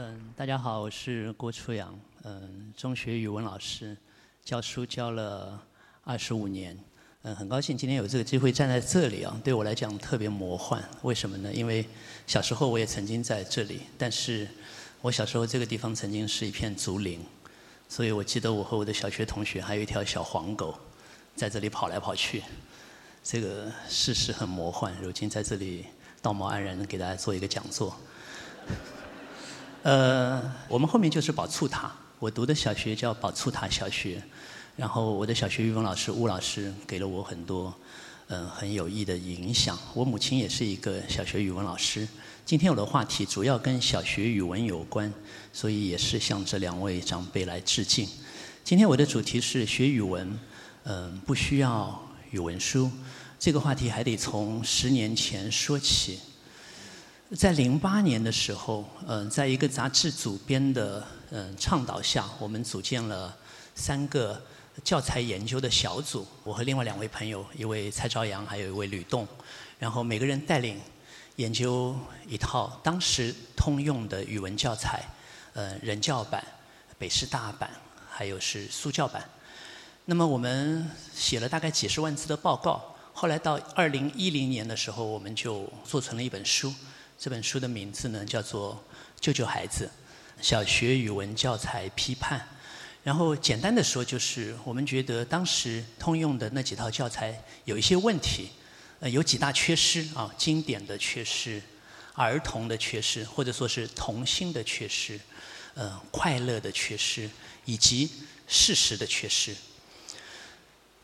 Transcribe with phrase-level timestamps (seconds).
[0.00, 1.92] 嗯，大家好，我是郭初阳，
[2.22, 3.96] 嗯，中学语文老师，
[4.44, 5.60] 教书教了
[6.04, 6.78] 二十五年，
[7.22, 10.80] 嗯，很高兴今天有这个机会站在这里啊，对我来讲特别魔幻。
[11.02, 11.52] 为什么呢？
[11.52, 11.84] 因为
[12.28, 14.46] 小时候我也曾经在这里，但是
[15.00, 17.20] 我小时候这个地方曾经是一片竹林，
[17.88, 20.78] 所以我记得我和我的小学同学还有一条小黄狗
[21.34, 22.44] 在这里跑来跑去。
[23.24, 25.86] 这个事实很魔幻，如今在这里
[26.22, 27.96] 道貌岸然的给大家做一个讲座。
[29.84, 34.20] 呃，我们后面就是宝簇塔，我读的小学叫宝簇塔小学，
[34.76, 37.72] 然后我的小学语文老师吴老师给了我很多
[38.26, 39.78] 嗯很有益的影响。
[39.94, 42.06] 我母亲也是一个小学语文老师。
[42.44, 45.12] 今天我的话题主要跟小学语文有关，
[45.52, 48.08] 所以也是向这两位长辈来致敬。
[48.64, 50.38] 今天我的主题是学语文，
[50.84, 51.98] 嗯，不需要
[52.32, 52.90] 语文书。
[53.38, 56.18] 这个话题还得从十年前说起。
[57.36, 63.36] 在零八年的时候，嗯，在一个杂志主编的嗯倡导下，我们组建了
[63.74, 64.40] 三个
[64.82, 66.26] 教材研究的小组。
[66.42, 69.28] 我和另外两位朋友，一位蔡朝阳，还有一位吕栋，
[69.78, 70.80] 然后每个人带领
[71.36, 71.94] 研究
[72.26, 75.04] 一套当时通用的语文教材，
[75.52, 76.42] 呃，人教版、
[76.96, 77.70] 北师大版，
[78.08, 79.22] 还有是苏教版。
[80.06, 82.96] 那么我们写了大概几十万字的报告。
[83.12, 86.72] 后来到二零一零年的时候，我们就做成了一本书。
[87.18, 88.80] 这本书的名字呢叫做
[89.20, 89.90] 《救救孩子：
[90.40, 92.38] 小学语文教材批判》。
[93.02, 98.50] 然后简单的说，就是我们觉得当时通用的那几套教材有一些问题，
[99.00, 101.60] 呃，有几大缺失啊，经典的缺失，
[102.14, 105.18] 儿童的缺失，或者说是童心的缺失，
[105.74, 107.28] 呃，快乐的缺失，
[107.64, 108.08] 以及
[108.46, 109.56] 事实的缺失。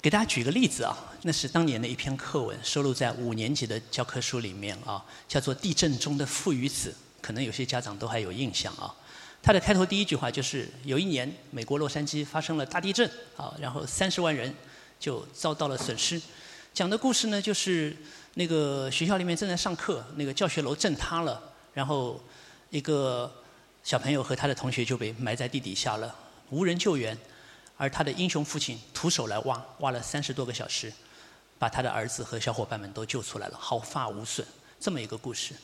[0.05, 6.91] 给大家举个例子啊，那是当年的一篇课文，收录在五年级的教科书里面啊，叫做《地震中的父与子》，
[7.23, 8.95] 可能有些家长都还有印象啊。
[9.43, 14.55] 它的开头第一句话就是有一年美国洛杉矶发生了大地震啊，然后三十万人
[15.01, 16.21] 就遭到了损失。
[16.75, 17.97] 讲的故事呢，就是
[18.35, 21.43] 那个学校里面正在上课，那个教学楼震塌了，
[21.73, 22.23] 然后
[22.69, 23.33] 一个
[23.83, 26.15] 小朋友和他的同学就被埋在地底下了，
[26.51, 27.17] 无人救援。
[27.77, 30.93] 而他的英雄父亲徒手来挖，挖了三十多个小时，
[31.59, 34.47] 把他的儿子和小伙伴们都救出来了，毫发无损。
[34.81, 35.55] 这么一个故事。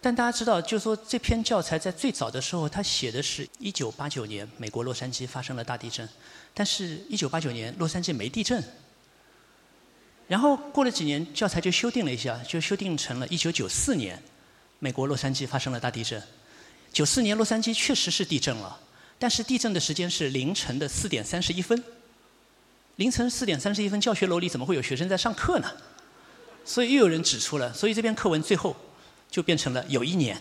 [0.00, 6.08] 但大家知道，就是说这篇教材在最早的时候，他写的是一九八九年美国洛杉矶发生了大地震，
[6.54, 8.62] 但是一九八九年洛杉矶没地震。
[10.28, 14.22] 然后过了几年，教材就修订了一下，就修订成了一九九四年
[14.78, 16.22] 美国洛杉矶发生了大地震。
[16.92, 18.78] 九四年洛杉矶确实是地震了。
[19.18, 21.82] 但是地震的时间是凌晨的四点三十一分，
[22.96, 25.70] 凌晨四点三十一分，教学楼里怎么会有学生在上课呢？
[26.64, 28.76] 所以又有人指出了，所以这篇课文最后
[29.30, 30.40] 就变成了有一年。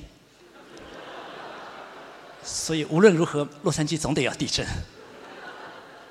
[2.43, 4.65] 所以无论如何，洛杉矶总得要地震。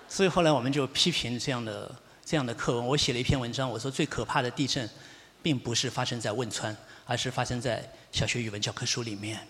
[0.09, 1.95] 所以后来我们就批评这样的
[2.25, 2.87] 这样的课文。
[2.87, 4.89] 我写了一篇文章，我说最可怕的地震，
[5.43, 9.47] 并不是发生在汶川，而是发生在小学语文教科书里面。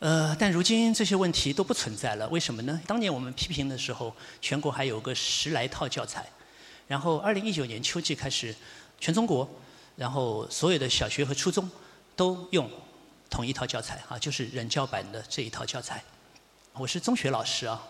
[0.00, 2.78] 呃，但如今这些问题都不存在了，为什么呢？
[2.86, 6.26] 当年我们批评的时候，全国还有个十来套教材，
[6.86, 8.54] 然后二零一九年秋季开始，
[9.00, 9.48] 全中国，
[9.96, 11.70] 然后所有的小学和初中
[12.14, 12.70] 都用
[13.30, 16.02] 同一套教材啊，就是人教版的这一套教材。
[16.74, 17.82] 我是中学老师啊，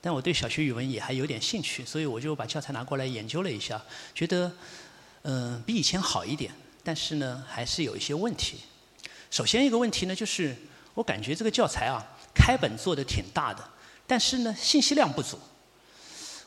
[0.00, 3.80] 但我对小学语文也还有点兴趣，所以我就把教材拿过来研究了一下，
[4.12, 4.50] 觉得
[5.22, 8.56] 嗯比以前好一点，但是呢还是有一些问题。
[9.30, 10.56] 首先一个问题呢就是。
[10.94, 13.62] 我感觉这个教材啊，开本做的挺大的，
[14.06, 15.38] 但是呢，信息量不足。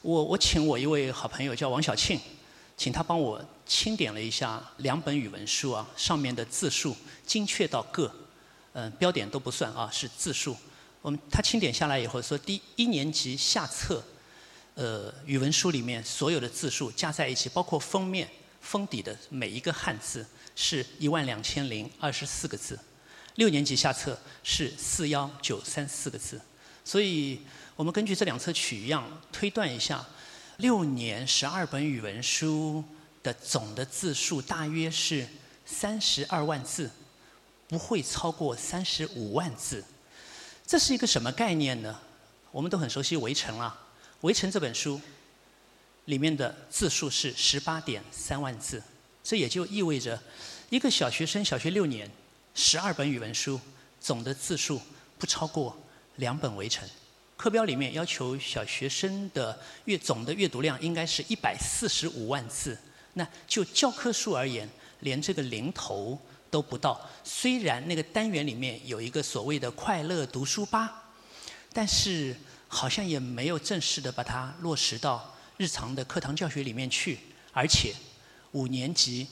[0.02, 2.20] 我我请我一位好朋友叫王小庆，
[2.76, 6.96] 请他帮我清点了一下两本语文书啊，上面的字数
[7.26, 8.14] 精确到个，
[8.74, 10.56] 嗯，标点都不算啊，是字数。
[11.02, 14.04] 我们他清点下来以后说，第一年级下册，
[14.76, 18.30] 呃，语文书里面所有的字数加在一起，包括封面
[18.60, 20.26] 封底的每一个汉字，
[20.56, 22.78] 是一万两千零二十四个字。
[23.36, 26.40] 六年级下册是四幺九三四个字，
[26.86, 27.42] 所以
[27.76, 30.06] 我们根据这两册取样推断一下，
[30.58, 32.84] 六年十二本语文书
[33.24, 35.28] 的总的字数大约是
[35.66, 36.92] 三十二万字，
[37.68, 39.84] 不会超过三十五万字。
[40.68, 42.00] 这是一个什么概念呢？
[42.52, 43.76] 我们都很熟悉《围城》啊，
[44.22, 45.02] 《围城》这本书
[46.06, 48.84] 里面的字数是十八点三万字，
[49.24, 50.22] 这也就意味着
[50.70, 52.08] 一个小学生小学六年。
[52.56, 53.60] 十二本语文书，
[54.00, 54.80] 总的字数
[55.18, 55.76] 不超过
[56.18, 56.88] 两本《围城》。
[57.36, 62.78] 课标里面要求小学生的阅总的阅读量应该是一百四十五万字。
[63.14, 64.70] 那就教科书而言，
[65.02, 66.18] 连这个零头
[66.50, 67.00] 都不到。
[67.24, 71.12] 虽然那个单元里面有一个所谓的快乐读书吧，
[71.74, 72.36] 但是
[72.68, 77.20] 好像也没有正式的把它落实到日常的课堂教学里面去。
[77.52, 77.94] 而且
[78.54, 79.28] 五年级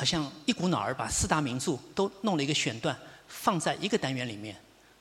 [0.00, 2.98] 好像一股脑儿把四大名著都弄了一个选段
[3.28, 4.56] 放在一个单元里面，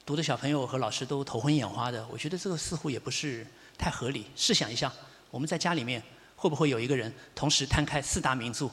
[0.06, 2.06] 读的小朋友和老师都头昏眼花的。
[2.12, 3.48] 我觉得这个似乎也不是
[3.78, 4.26] 太合理。
[4.36, 4.92] 试想一下，
[5.32, 6.04] 我们在家里面
[6.36, 8.70] 会不会有一个人同时摊开四大名著，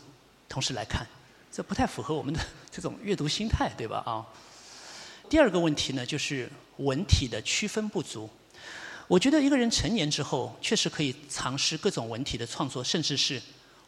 [0.49, 1.07] 同时来看？
[1.53, 2.41] 这不太符合我们的
[2.73, 4.03] 这种阅读心态，对吧？
[4.05, 4.27] 啊。
[5.31, 8.29] 第二个问题呢，就是文体的区分不足。
[9.07, 13.41] 我觉得一个人成年之后，确实可以尝试各种文体的创作，甚至是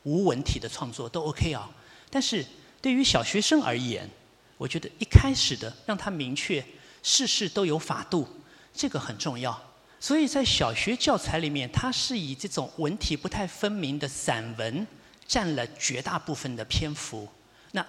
[0.05, 1.69] 无文体的创作都 OK 啊。
[2.11, 2.45] 但是
[2.81, 4.09] 对于小学生而言，
[4.57, 6.65] 我觉得一开始的让他明确
[7.03, 8.27] 事事都有法度，
[8.73, 9.61] 这个很重要。
[10.01, 14.87] 所以在小学教材里面，它是以这种文体不太分明的散文
[15.27, 17.29] 占了绝大部分的篇幅。
[17.73, 17.85] 那，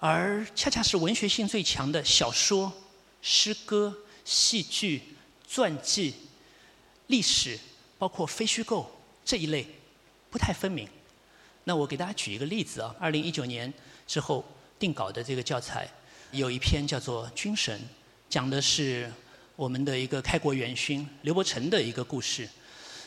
[0.00, 2.72] 而恰恰是文学性最强的小说、
[3.20, 5.02] 诗歌、戏剧、
[5.46, 6.14] 传记、
[7.08, 7.58] 历史，
[7.98, 8.90] 包括非虚构
[9.24, 9.66] 这一类，
[10.30, 10.88] 不太分明。
[11.64, 13.72] 那我给大家举一个例子啊，二零一九年
[14.06, 14.44] 之后
[14.78, 15.88] 定稿的这个教材，
[16.30, 17.78] 有一篇叫做《军神》，
[18.28, 19.10] 讲的是
[19.56, 22.48] 我们的一个开国元勋刘伯承的一个故事。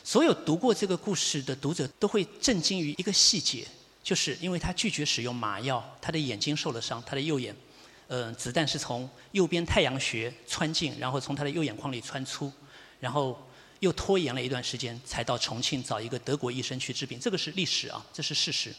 [0.04, 3.66] 所有读过这个故事的读者都会震惊于一个细节。
[4.04, 7.54] 就是因为他拒绝使用麻药，他的眼睛受了伤，他的右眼，
[8.08, 12.50] 呃，子弹是从右边太阳穴穿进，然后从他的右眼眶里穿出，
[13.02, 13.38] 然后
[13.80, 17.20] 又拖延了一段时间，才到重庆找一个德国医生去治病。
[17.20, 18.74] 这个是历史啊，这是事实。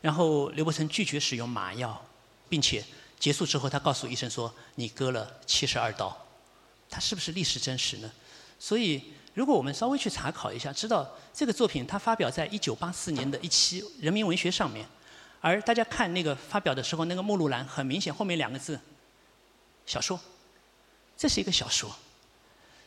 [0.00, 2.04] 然后刘伯承拒绝使用麻药，
[2.48, 2.84] 并且
[3.18, 6.26] 结束之后，他告诉医生说：“你割了七十二刀。”
[6.90, 8.10] 他是不是历史真实呢？
[8.58, 9.02] 所以。
[9.34, 14.84] 如果我们稍微去查考一下，知道这个作品它发表在一九八四年的一期《人民文学》上面，
[15.40, 18.80] 而大家看那个发表的时候，那个目录栏很明显后面两个字
[19.86, 20.18] “小说”，
[21.16, 21.96] 这是一个小说。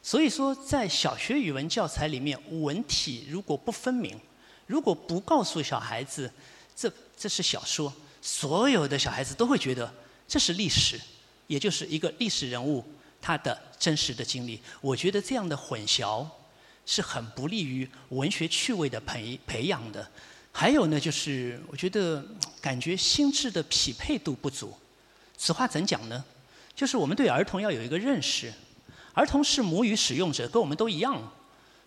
[0.03, 4.19] 所以说，在小学语文教材里面，文体如果不分明，
[4.67, 6.31] 如果不告诉小孩子
[6.75, 9.93] 这这是小说，所有的小孩子都会觉得
[10.27, 10.99] 这是历史，
[11.47, 12.83] 也就是一个历史人物
[13.21, 14.59] 他的真实的经历。
[14.81, 16.25] 我觉得这样的混淆。
[16.83, 20.05] 是很不利于文学趣味的培培养的。
[20.51, 22.25] 还有呢，就是我觉得
[22.59, 24.75] 感觉心智的匹配度不足。
[25.37, 26.25] 此话怎讲呢？
[26.75, 28.51] 就是我们对儿童要有一个认识，
[29.13, 31.21] 儿童是母语使用者，跟我们都一样。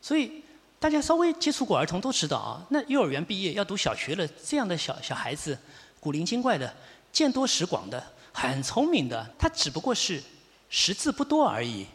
[0.00, 0.42] 所以
[0.78, 5.58] 大家稍微接触过儿童都知道啊，那幼儿园毕业要读小学了，这样的小小孩子，
[6.00, 6.74] 古灵精怪的，
[7.12, 10.22] 见多识广的，很聪明的，他只不过是
[10.68, 11.86] 识字不多而已。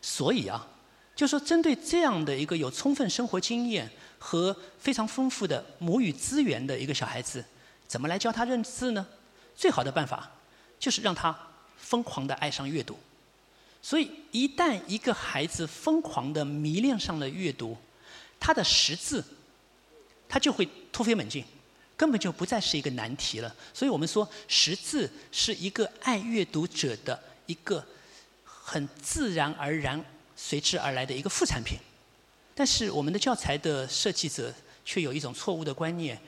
[0.00, 0.68] 所以啊。
[1.16, 3.88] 就说针对这样的一个有充分生活经验
[4.18, 7.44] 和非常丰富的母语资源的一个小孩子，
[7.86, 9.06] 怎么来教他认字呢？
[9.54, 10.28] 最好的办法
[10.76, 11.32] 就是让他
[11.76, 12.98] 疯狂的爱上阅读。
[13.84, 17.76] 所以一旦一个孩子疯狂的迷恋上了阅读，
[18.40, 19.22] 他的识字
[20.26, 21.44] 他就会突飞猛进，
[21.94, 23.54] 根本就不再是一个难题了。
[23.74, 27.86] 所以我们说识字是一个爱阅读者的一个
[28.42, 30.02] 很自然而然。
[30.36, 31.78] 随之而来的一个副产品，
[32.56, 34.52] 但是我们的教材的设计者
[34.84, 36.20] 却有一种错误的观念，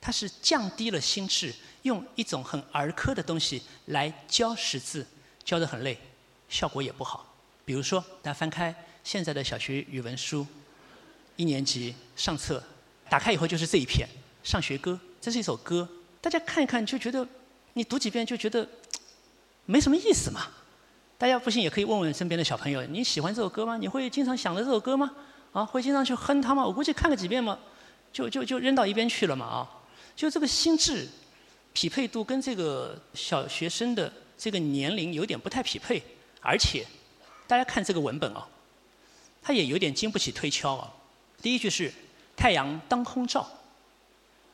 [0.00, 1.52] 它是降低了心智，
[1.82, 5.04] 用一种很儿科的东西来教识字，
[5.44, 5.98] 教得很累，
[6.48, 7.26] 效果也不好。
[7.64, 8.74] 比如说，大家翻开
[9.04, 10.46] 现在的小学语文书，
[11.36, 12.62] 一年级上册，
[13.08, 14.08] 打开以后就是这一篇
[14.48, 15.88] 《上学歌》，这是一首歌，
[16.20, 17.26] 大家看一看就觉得，
[17.74, 18.68] 你读几遍就觉得
[19.66, 20.48] 没什么意思嘛。
[21.18, 23.76] 大家不信也可以问问身边的小朋友，你喜欢这首歌吗？
[23.76, 25.12] 你会经常想着这首歌吗？
[25.52, 26.64] 啊，会经常去哼它吗？
[26.64, 27.58] 我估计看个几遍嘛，
[28.12, 29.68] 就就就扔到一边去了嘛啊！
[30.14, 31.08] 就这个心智
[31.72, 36.02] 匹配度跟这个小学生的这个年龄有点不太匹配，
[36.40, 36.86] 而且
[37.46, 38.48] 大家看这个文本啊，
[39.42, 40.92] 它也有点经不起推敲啊。
[41.42, 41.92] 第一句是
[42.36, 43.48] “太阳当空照”，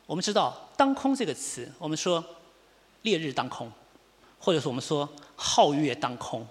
[0.07, 2.25] 我们知道“当空”这个词，我们说
[3.03, 3.71] 烈日当空，
[4.38, 6.47] 或者是我们说皓月当空。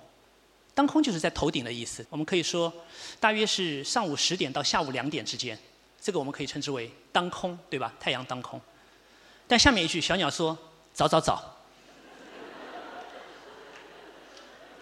[0.76, 2.74] 当空就是在头顶的意思，我们可以说，
[3.20, 5.58] 大约是上午十点到下午两点之间，
[6.02, 7.94] 这个我们可以称之为当空，对吧？
[8.00, 8.60] 太阳当空。
[9.48, 10.58] 但下面一句，小鸟说
[10.94, 11.53] ：“早早早。”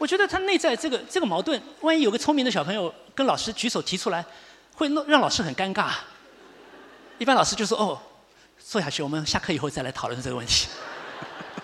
[0.01, 4.25] 我觉得他内在这个这个矛盾，万一有个聪明的小朋友跟老师举手提出来，
[4.73, 5.91] 会弄让老师很尴尬。
[7.19, 8.01] 一般老师就说：“哦，
[8.57, 10.67] 坐下去，我们下课以后再来讨论这个问题。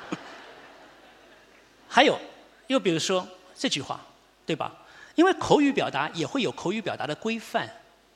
[1.89, 2.19] ”还有，
[2.67, 3.27] 又比如说
[3.57, 3.99] 这句话。
[4.45, 4.71] 对吧？
[5.15, 7.67] 因为口语表达也会有口语表达的规范，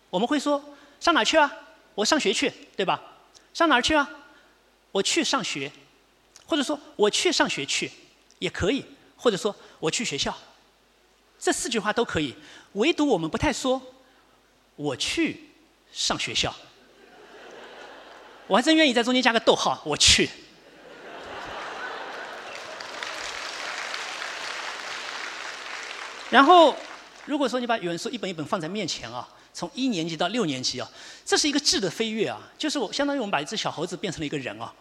[0.09, 0.63] 我们会说
[0.97, 1.51] 上哪去啊？
[1.93, 3.01] 我上学去，对吧？
[3.53, 4.09] 上哪去啊？
[4.93, 5.69] 我去上学，
[6.45, 7.91] 或者说我去上学去。
[8.39, 8.85] 也可以，
[9.21, 10.35] 或者说我去学校，
[11.39, 12.33] 这四句话都可以。
[12.73, 13.79] 唯独我们不太说
[14.75, 15.51] 我去
[15.93, 16.51] 上学校。
[18.47, 20.27] 我还真愿意在中间加个逗号，我去。
[26.31, 26.75] 然后，
[27.25, 30.89] 如果说你把语文书一本一本放在面前啊，从一年级到六年级啊，
[31.23, 34.73] 这是一个质的飞跃啊，就是我相当于我们把一只小猴子变成了一个人啊，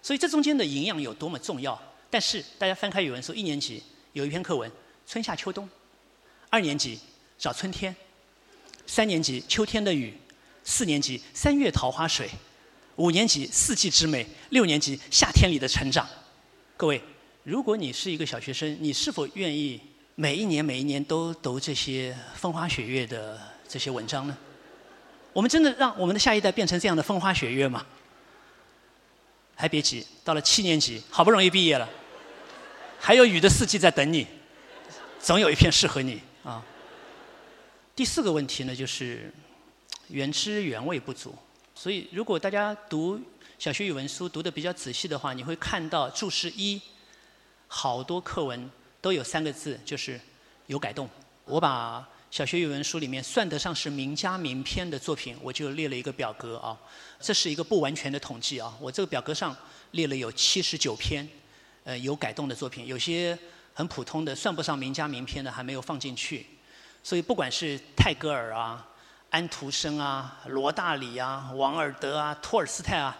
[0.00, 1.76] 所以这中间的营养有多么重要。
[2.10, 4.68] 但是大家翻开语文书，一年级有一篇课文
[5.06, 5.64] 《春夏秋冬》，
[6.50, 6.98] 二年级
[7.38, 7.94] 找春天，
[8.86, 10.12] 三年级秋天的雨，
[10.64, 12.28] 四年级三月桃花水，
[12.96, 16.06] 五年级四季之美，六年级夏天里的成长。
[16.76, 17.00] 各位，
[17.44, 19.80] 如果你是一个小学生，你是否愿意？
[20.16, 24.36] 每一年每一年都读这些风花雪月的这些文章呢？
[25.32, 27.86] 我们真的让我们的下一代变成这样的风花雪月吗？
[29.54, 31.88] 还别急，到了七年级，好不容易毕业了，
[33.00, 34.26] 还有雨的四季在等你，
[35.18, 36.62] 总有一片适合你啊。
[37.96, 39.32] 第四个问题呢，就是
[40.08, 41.34] 原汁原味不足。
[41.74, 43.18] 所以，如果大家读
[43.58, 46.80] 小学语文书读的比较仔细的话，你会看到注释一，
[47.66, 48.70] 好多课文。
[49.02, 50.20] 都有三个字，就是
[50.66, 51.08] 有改动。
[51.46, 56.78] 我把小学语文书里面算得上是名家名篇的作品，我就列了一个表格啊。
[57.18, 58.76] 这是一个不完全的统计啊。
[58.78, 59.56] 我这个表格上
[59.92, 61.26] 列了有七十九篇，
[61.84, 63.38] 呃，有改动的作品，有些
[63.74, 66.46] 很普通的，算不上名家名篇的，还没有放进去。
[67.02, 68.86] 所以不管是泰戈尔啊、
[69.30, 73.16] 安徒生啊、罗大里啊、王尔德啊、托尔斯泰啊，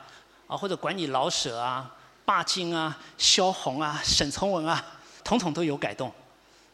[0.46, 4.84] 啊，或者管你老舍啊、巴金啊、萧红啊、沈从文啊。
[5.22, 6.10] 统统都有改动，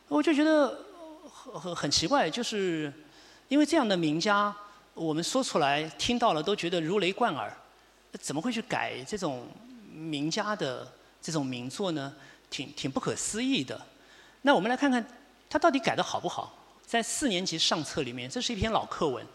[0.09, 0.78] 我就觉得
[1.43, 2.90] 很很很奇怪，就是
[3.49, 4.55] 因为这样的名家，
[4.95, 7.52] 我们说出来听到了都觉得如雷贯耳，
[8.21, 9.47] 怎么会去改这种
[9.93, 10.90] 名家的
[11.21, 12.15] 这种名作呢？
[12.49, 13.81] 挺挺不可思议的。
[14.43, 15.05] 那我们来看看
[15.51, 16.57] 他到底改的好不好？
[16.87, 19.27] 在四年级上册里面，这是一篇老课文，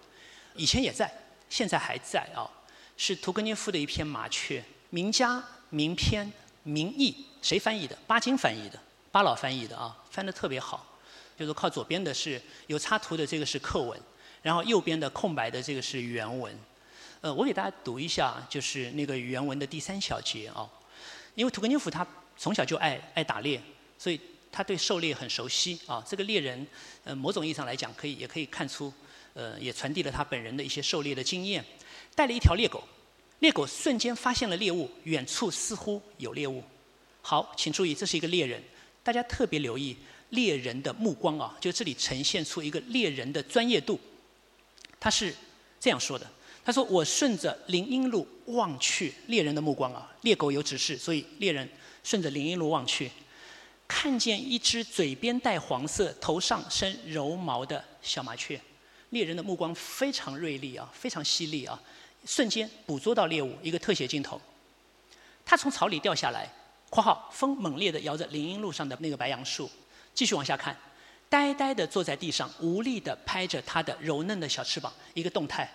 [0.56, 1.14] 以前也在，
[1.50, 2.50] 现在还在啊，
[2.96, 6.32] 是屠格涅夫的一篇《麻雀》，名家名篇
[6.64, 7.98] 名义，谁翻译的？
[8.08, 8.80] 巴金翻译的。
[9.12, 10.98] 巴老翻译的啊，翻得特别好，
[11.38, 14.00] 就是靠左边的是有插图的这个是课文，
[14.42, 16.58] 然后右边的空白的这个是原文。
[17.20, 20.70] 呃，我给大家读一下，就是那个原文的第三小节啊。
[21.36, 22.06] 因为屠格涅夫他
[22.38, 23.62] 从小就爱爱打猎，
[23.98, 24.20] 所以
[24.52, 26.04] 他对狩猎很熟悉啊。
[26.08, 26.66] 这个猎人，
[27.04, 28.92] 呃，某种意义上来讲，可以也可以看出，
[29.34, 31.64] 呃，也传递了他本人的一些狩猎的经验。
[32.14, 32.84] 带了一条猎狗，
[33.40, 36.64] 猎狗瞬间发现了猎物，远处似乎有猎物。
[37.22, 38.62] 好，请注意，这是一个猎人。
[39.04, 39.96] 大家特别留意
[40.32, 44.00] 猎人的目光啊，就这里呈现出一个猎人的专业度。
[45.00, 45.34] 他是
[45.80, 46.30] 这样说的
[46.64, 51.68] ：“他说我顺着林荫路望去，猎人的目光啊，猎狗有指示，所以猎人
[52.04, 53.12] 顺着林荫路望去，
[53.88, 58.60] 看见一只嘴边带黄色、头上生柔毛的小麻雀。
[59.10, 61.82] 猎人的目光非常锐利啊，非常犀利啊，
[62.26, 63.56] 瞬间捕捉到猎物。
[63.62, 64.40] 一个特写镜头，
[65.44, 66.48] 他从草里掉下来。”
[66.92, 69.72] 括号风猛烈地摇着林荫路上的那个白杨树，
[70.14, 70.78] 继续往下看，
[71.30, 74.92] 呆呆地坐在地上，无力地拍着它的柔嫩的小翅膀。
[75.14, 75.72] 一个动态，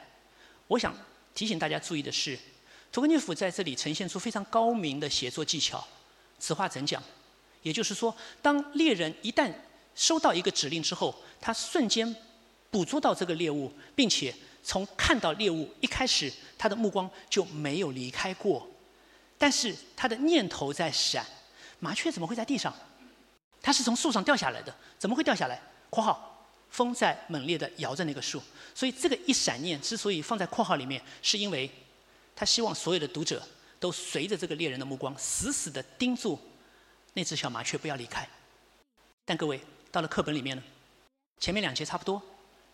[0.68, 0.94] 我想
[1.34, 2.38] 提醒大家注意的是，
[2.90, 5.86] 屠格涅夫在这里呈现出非常高明的写作技巧。
[6.38, 7.02] 此话怎讲？
[7.62, 9.52] 也就是说，当猎人一旦
[9.94, 12.14] 收到一个指令之后，他瞬间
[12.70, 18.68] 捕捉到这个猎物，并且从看到猎物一开始，他的目光就没有离开过。
[19.38, 21.26] 但是他的念头在闪，
[21.80, 22.74] 麻雀怎么会在地上？
[23.62, 26.35] 它是从树上掉下来的，怎么会掉下来？（括号
[26.70, 28.42] 风在猛烈地摇着那个树，
[28.74, 31.70] 所以这个一闪念之所以放在括号里面，是因为
[32.34, 33.42] 他希望所有的读者
[33.80, 36.38] 都随着这个猎人的目光，死死地盯住
[37.14, 38.28] 那只小麻雀，不要离开。
[39.24, 40.62] 但各位到了课本里面呢，
[41.38, 42.22] 前面两节差不多，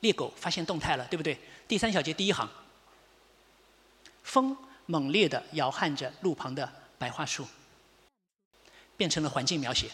[0.00, 1.38] 猎狗发现动态了，对不对？
[1.68, 2.48] 第三小节第一行，
[4.22, 4.56] 风。
[4.86, 7.46] 猛烈地摇撼着路旁的白桦树，
[8.96, 9.88] 变成了环境描写。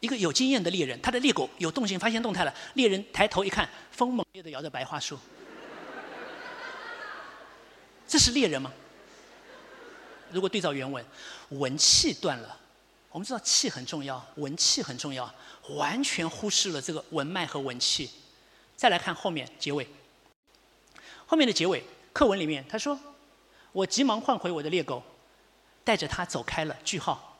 [0.00, 2.54] 一个有经验的猎人，他的猎狗有动静，发现动态了。
[2.74, 5.18] 猎人抬头一看，风猛烈地摇着白桦树，
[8.06, 8.72] 这是猎人吗？
[10.30, 11.04] 如果对照原文，
[11.50, 12.58] 文气断了。
[13.10, 15.32] 我们知道气很重要，文气很重要，
[15.70, 18.10] 完全忽视了这个文脉和文气。
[18.76, 19.88] 再来看后面结尾，
[21.26, 22.98] 后面的结尾课文里面他说。
[23.72, 25.02] 我急忙换回我的猎狗，
[25.84, 26.74] 带着它走开了。
[26.82, 27.35] 句号，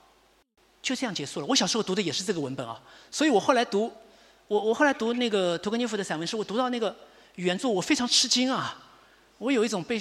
[0.86, 1.46] 就这样结束了。
[1.46, 3.92] 我小时候读的也是这个文本啊，所以我后来读，
[4.46, 6.94] 我我后来读那个屠格涅夫的散文诗，我读到那个
[7.34, 8.80] 原作，我非常吃惊啊，
[9.38, 10.00] 我有一种被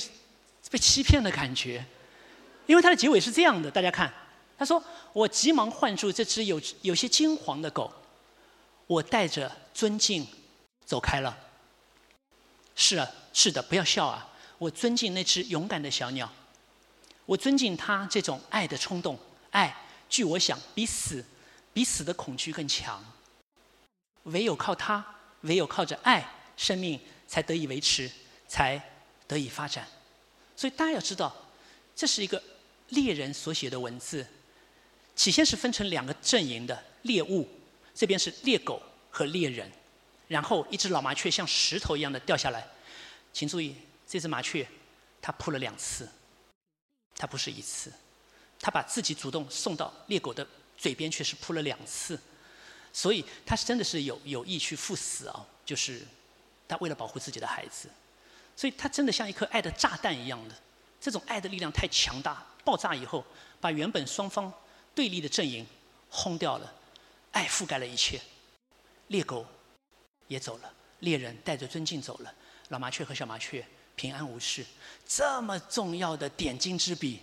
[0.69, 1.83] 被欺骗的感觉，
[2.67, 4.13] 因为它的结尾是这样的，大家看，
[4.59, 7.91] 他说：“我急忙唤住这只有有些金黄的狗，
[8.85, 10.27] 我带着尊敬
[10.85, 11.35] 走开了。
[12.75, 14.29] 是啊，是的，不要笑啊！
[14.59, 16.31] 我尊敬那只勇敢的小鸟，
[17.25, 19.17] 我尊敬它这种爱的冲动。
[19.49, 19.75] 爱，
[20.09, 21.23] 据我想，比死
[21.73, 23.03] 比死的恐惧更强。
[24.23, 25.05] 唯有靠它，
[25.41, 28.09] 唯有靠着爱，生命才得以维持，
[28.47, 28.81] 才
[29.27, 29.87] 得以发展。
[30.55, 31.35] 所以大家要知道，
[31.95, 32.41] 这是一个
[32.89, 34.25] 猎人所写的文字。”
[35.15, 37.47] 起先是分成两个阵营的猎物，
[37.93, 39.71] 这边是猎狗和猎人，
[40.27, 42.67] 然后一只老麻雀像石头一样的掉下来，
[43.31, 44.67] 请注意，这只麻雀
[45.21, 46.09] 它扑了两次，
[47.15, 47.93] 它不是一次，
[48.65, 52.19] 他把自己主动送到猎狗的嘴边，却是扑了两次，
[52.91, 56.01] 所以他是真的是有有意去赴死啊，就是
[56.67, 57.87] 他为了保护自己的孩子，
[58.55, 60.55] 所以他真的像一颗爱的炸弹一样的，
[60.99, 63.23] 这种爱的力量太强大，爆炸以后
[63.61, 64.51] 把原本双方。
[64.95, 65.63] 对立的阵营
[66.09, 66.73] 轰掉了，
[67.33, 68.19] 爱覆盖了一切，
[69.09, 69.45] 猎狗
[70.27, 72.33] 也走了，猎人带着尊敬走了，
[72.69, 73.63] 老麻雀和小麻雀
[73.95, 74.65] 平安无事。
[75.05, 77.19] 这么重要的点睛之笔，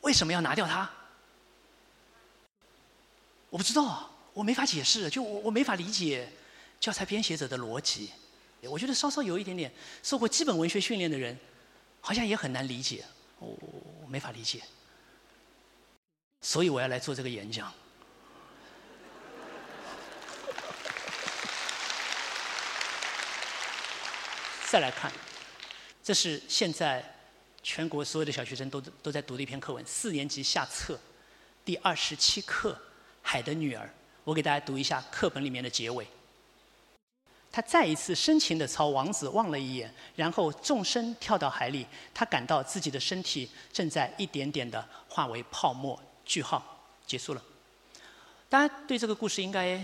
[0.00, 0.88] 为什么要拿掉它？
[3.50, 6.30] 我不知道，我没法解释，就我我没法理解
[6.78, 8.10] 教材编写者的逻辑。
[8.62, 11.38] 我觉得稍稍有一点点受过基本文学训练的人，
[12.00, 13.04] 好像也很难理解，
[13.38, 13.48] 我
[14.02, 14.62] 我没法理解。
[16.42, 17.72] 所以我要来做这个演讲。
[24.68, 25.10] 再来看，
[26.04, 27.04] 这是现在
[27.62, 30.98] 全国所有的小学生都都在读的一篇课文，四年级下册
[31.64, 32.72] 第二十七课
[33.22, 33.86] 《海的女儿》。
[34.24, 36.06] 我给大家读一下课本里面的结尾。
[37.52, 41.84] 他再一次深情地朝王子望了一眼，然后纵身跳到海里。
[42.14, 46.00] 他感到自己的身体正在一点点地化为泡沫。
[46.24, 46.64] 句号，
[47.04, 47.42] 结束了。
[48.48, 49.82] 大家对这个故事应该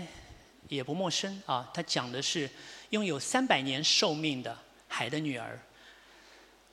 [0.69, 1.69] 也不陌生啊。
[1.73, 2.49] 它讲的是
[2.91, 5.59] 拥有三百年寿命的海的女儿，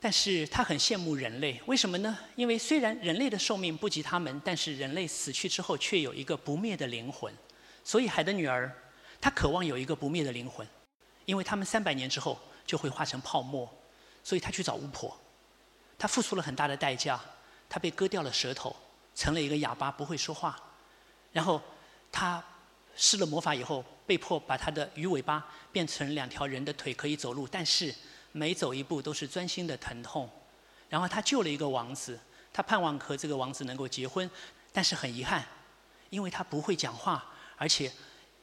[0.05, 1.59] 但是她很羡慕人类。
[1.65, 2.19] 为什么呢？
[2.37, 7.33] 因为虽然人类的寿命不及他们，但是人类死去之后却有一个不灭的灵魂。
[7.83, 8.71] 所以海的女儿，
[9.19, 10.69] 她渴望有一个不灭的灵魂，
[11.25, 13.67] 因为他们三百年之后就会化成泡沫。
[14.23, 15.19] 所以她去找巫婆，
[15.99, 17.19] 她付出了很大的代价，
[17.67, 18.77] 她被割掉了舌头。
[19.15, 20.63] 成了一个哑巴，不会说话。
[21.33, 21.63] 然后
[22.13, 22.45] 他
[22.95, 27.49] 施了魔法以后，被迫把他的鱼尾巴变成两条人的腿，可以走路。
[27.51, 27.95] 但是
[28.37, 30.29] 每走一步都是钻心的疼痛。
[30.89, 32.19] 然后他救了一个王子，
[32.53, 34.29] 他盼望和这个王子能够结婚。
[34.73, 35.47] 但是很遗憾，
[36.11, 37.25] 因为他不会讲话，
[37.57, 37.93] 而且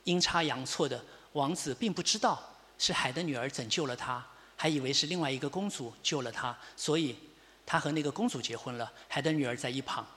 [0.05, 2.41] 阴差阳错的，王子并不知道
[2.77, 4.25] 是海的女儿拯救了他，
[4.55, 7.17] 还以为是另外一个公主救了他，所以
[7.65, 8.89] 他和那个公主结婚了。
[9.09, 10.07] 海的女儿在一旁。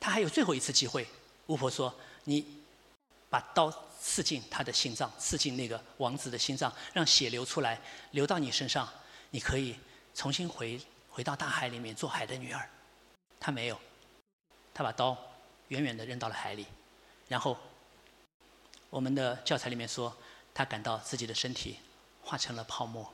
[0.00, 1.06] 他还有最后一次机会，
[1.46, 2.62] 巫婆说：“你
[3.28, 3.70] 把刀
[4.06, 8.86] 刺进他的心脏，刺进那个王子的心脏，让血流出来，流到你身上，
[9.30, 9.74] 你可以
[10.14, 12.68] 重新回回到大海里面做海的女儿。”
[13.40, 13.80] 他没有，
[14.74, 15.16] 他把刀
[15.68, 16.66] 远远的扔到了海里，
[17.28, 17.56] 然后
[18.90, 20.14] 我们的教材里面说，
[20.52, 21.78] 他感到自己的身体
[22.22, 23.10] 化成了泡沫。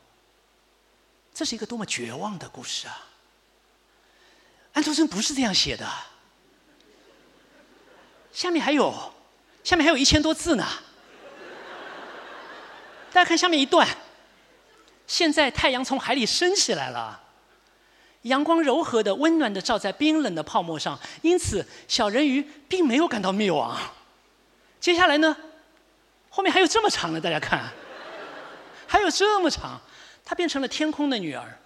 [1.33, 3.07] 这是一个多么绝望的故事啊！
[4.73, 5.89] 安徒生不是这样写的。
[8.33, 9.13] 下面还有，
[9.63, 10.67] 下面还有一千多字呢。
[13.13, 13.87] 大家看下面一段。
[15.07, 17.21] 现在太阳从海里升起来了，
[18.23, 23.77] 阳光柔和的、温暖的照在冰冷的泡沫上，因此小人鱼并没有感到灭亡。
[24.79, 25.37] 接下来呢，
[26.29, 27.73] 后面还有这么长的，大家看，
[28.87, 29.81] 还有这么长，
[30.25, 31.59] 她变成了天空的女儿。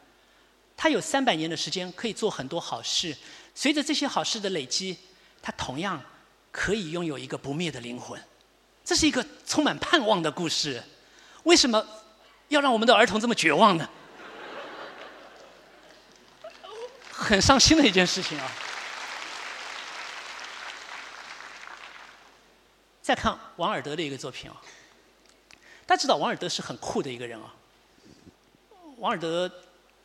[0.75, 3.15] 她有三百年的时间可以做很多好事，
[3.55, 4.97] 随着这些好事的累积，
[5.43, 6.03] 她同样。
[6.57, 8.23] 可以拥有一个不灭的灵魂，
[8.85, 10.81] 这是一个充满盼望的故事。
[11.43, 11.85] 为什么
[12.47, 13.91] 要让我们的儿童这么绝望呢？
[17.11, 18.49] 很伤心的一件事情啊！
[23.03, 24.63] 再看王尔德的一个作品啊，
[25.85, 27.53] 大家知道王尔德是很酷的一个人啊。
[28.99, 29.51] 王尔德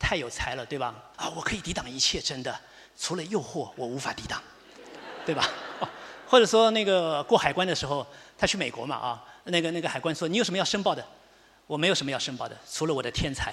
[0.00, 0.96] 太有才了，对吧？
[1.14, 2.60] 啊，我可以抵挡一切，真的，
[2.98, 4.42] 除了诱惑，我无法抵挡，
[5.24, 5.48] 对吧？
[6.30, 8.06] 或者说那个过海关的时候，
[8.38, 11.04] 他去美国嘛啊，那个那个海关说你有什么要申报的？
[11.66, 13.52] 我没有什么要申报的，除了我的天才，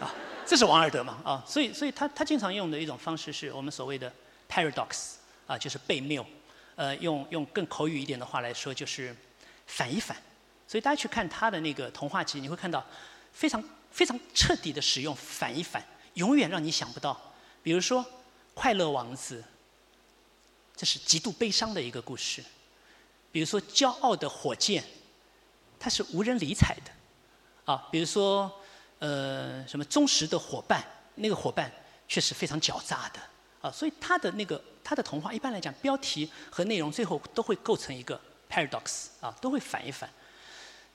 [0.00, 0.12] 啊，
[0.44, 4.12] 这是王尔德嘛啊，所以所以他他经常用的一种方式是我们所谓的
[4.50, 5.12] paradox
[5.46, 6.26] 啊，就是悖谬，
[6.74, 9.14] 呃，用用更口语一点的话来说就是
[9.68, 10.16] 反一反，
[10.66, 12.84] 所以大家去看他的那个童话集，你会看到
[13.32, 13.62] 非常
[13.92, 15.80] 非常彻底的使用反一反，
[16.14, 17.16] 永远让你想不到，
[17.62, 18.04] 比如说
[18.54, 19.44] 快乐王子。
[20.76, 22.42] 这是极度悲伤的一个故事。
[23.30, 24.84] 比如说，骄傲的火箭，
[25.78, 28.52] 它是无人理睬的，啊，比如说，
[28.98, 31.72] 呃，什么忠实的伙伴，那个伙伴
[32.06, 33.20] 却是非常狡诈的，
[33.62, 40.10] 啊，所以他的那个他的童话，一般来讲，标题和内容最后都会构成一个 paradox，啊，都会反一反。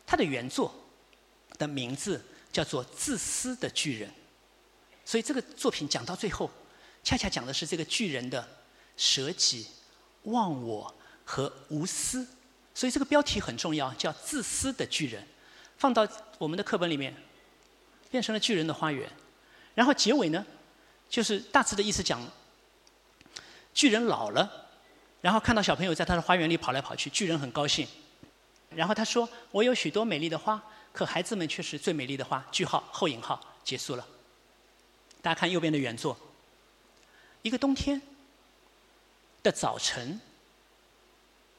[0.05, 0.73] 他的原作
[1.57, 4.07] 的名字叫做《自私的巨人》，
[5.03, 6.49] 所以这个作品讲到最后，
[7.03, 8.47] 恰恰讲的是这个巨人的
[8.97, 9.67] 舍己、
[10.23, 10.93] 忘我。
[11.29, 12.25] 和无私，
[12.73, 15.21] 所以这个标题很重要，叫《自私的巨人》，
[15.77, 16.07] 放到
[16.37, 17.13] 我们的课本里面，
[18.09, 19.11] 变成了巨人的花园。
[19.75, 20.45] 然后结尾呢，
[21.09, 22.25] 就是大致的意思讲，
[23.73, 24.69] 巨人老了，
[25.19, 27.85] 然后看到小朋友在他的花园里跑来跑去，巨人很高兴。
[28.69, 34.07] 然后他说：“我有许多美丽的花，可孩子们却是最美丽的花。”句号后引号结束了。
[35.21, 36.17] 大家看右边的原作，
[37.41, 38.01] 一个冬天
[39.47, 40.19] 的早晨。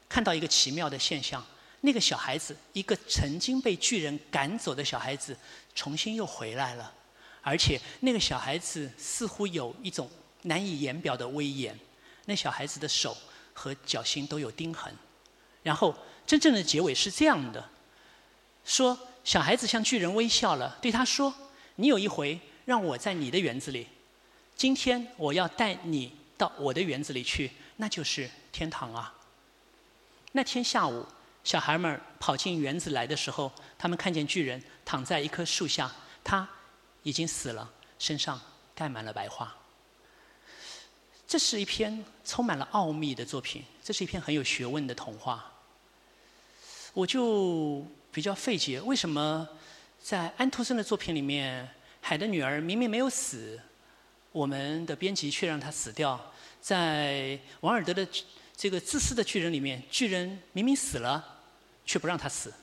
[0.07, 1.43] 看到一个奇妙的现象，
[1.81, 5.35] 那个小孩子，一个曾经被巨人赶走的小孩子，
[5.73, 6.93] 重新又回来了，
[7.41, 10.07] 而且那个小孩子似乎有一种
[10.43, 11.77] 难以言表的威严。
[12.25, 13.17] 那小孩子的手
[13.53, 14.93] 和脚心都有钉痕。
[15.63, 15.95] 然后
[16.27, 17.69] 真正的结尾是这样的：
[18.63, 21.33] 说小孩子向巨人微笑了，对他说
[21.77, 23.87] ：“你有一回让我在你的园子里，
[24.55, 29.15] 今天我要带你到我的园子里去，那就是天堂啊。”
[30.33, 31.07] 那天下午，
[31.43, 35.89] 小孩们跑进园子来的时候，他们看见巨人躺在一棵树下，
[36.23, 36.47] 他
[37.03, 38.39] 已经死了，身上
[38.75, 39.55] 盖满了白花。
[41.27, 45.51] 这是一篇充满了奥秘的作品，这是一篇很有学问的童话。
[46.93, 49.47] 我就比较费解，为什么
[50.01, 51.69] 在安徒生的作品里面，
[52.01, 53.59] 海的女儿明明没有死，
[54.31, 56.31] 我们的编辑却让她死掉？
[56.61, 58.07] 在王尔德的。
[58.61, 61.39] 这个自私的巨人里面，巨人明明死了，
[61.85, 62.53] 却不让他死，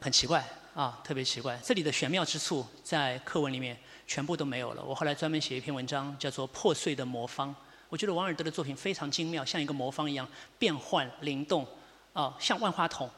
[0.00, 0.42] 很奇怪
[0.72, 1.60] 啊，特别奇怪。
[1.62, 4.82] 这里的玄妙之处在课文里面全部都没有了。
[4.82, 7.50] 我后来专门写一篇文章，叫做《破碎的魔方》。
[7.90, 10.26] 我觉得王尔德的作品非常精妙，像一个魔方一样
[10.58, 11.68] 变换灵动，
[12.14, 13.10] 啊，像万花筒。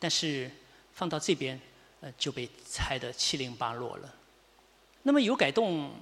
[0.00, 0.50] 但是
[0.92, 1.60] 放到这边，
[2.00, 4.12] 呃，就被拆得七零八落了。
[5.04, 5.92] 那么有改动，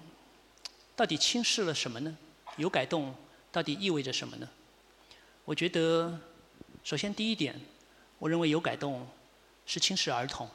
[0.97, 2.17] 到底轻视了什么呢？
[2.61, 3.13] 有改动。
[3.53, 4.49] 到底意味着什么呢？
[5.45, 6.17] 我觉得，
[6.85, 7.61] 首先第一点，
[8.21, 9.05] 我认为有改动
[9.67, 10.49] 是轻视儿童，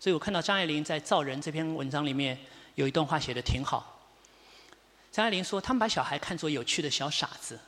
[0.00, 2.38] 所以我看到张爱玲在《造人》这篇文章里面
[2.74, 4.00] 有一段话写的挺好。
[5.10, 7.60] 张爱玲说：“他们把小孩看作有趣的小傻子，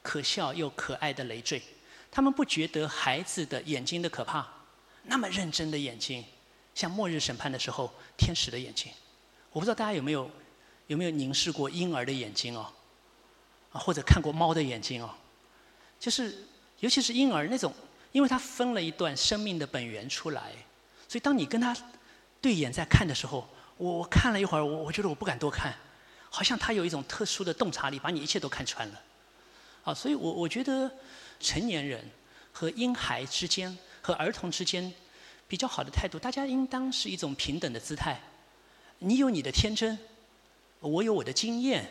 [0.00, 1.60] 可笑又可爱的累赘。
[2.10, 4.48] 他们不觉得孩子的眼睛的可怕，
[5.02, 6.24] 那么认真的眼睛，
[6.74, 8.90] 像末日审判的时候天使的眼睛。
[9.50, 10.30] 我不知道大家有没有
[10.86, 12.72] 有没有凝视过婴儿的眼睛哦。”
[13.72, 15.10] 或者看过猫的眼睛哦，
[15.98, 16.46] 就是
[16.80, 17.72] 尤其是婴儿那种，
[18.12, 20.52] 因为他分了一段生命的本源出来，
[21.08, 21.76] 所以当你跟他
[22.40, 25.74] 对眼在看的时候，我我看了一会儿，我我觉得我不敢多看，
[26.28, 29.00] 好像他有一种特殊的洞察力，把你一切都看穿了。
[29.84, 30.90] 啊，所以我我觉得
[31.40, 32.04] 成年人
[32.52, 34.92] 和婴孩之间和儿童之间
[35.48, 38.20] 比较好的态度，大家应当是一种平等的姿态。
[38.98, 39.98] 你有你的天真，
[40.80, 41.90] 我有我的经验。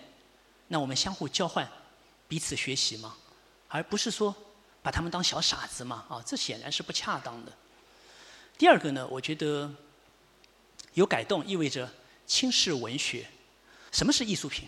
[0.72, 1.70] 那我们相互交换，
[2.30, 3.18] 彼此学习嘛，
[3.68, 4.34] 而不是说
[4.82, 7.52] 把他们当小傻子嘛，啊，这显然是不恰当的。
[8.58, 9.70] 第二个呢，我觉得
[10.94, 11.92] 有改动意味着
[12.26, 13.28] 轻视文学。
[13.92, 14.66] 什么是艺术品？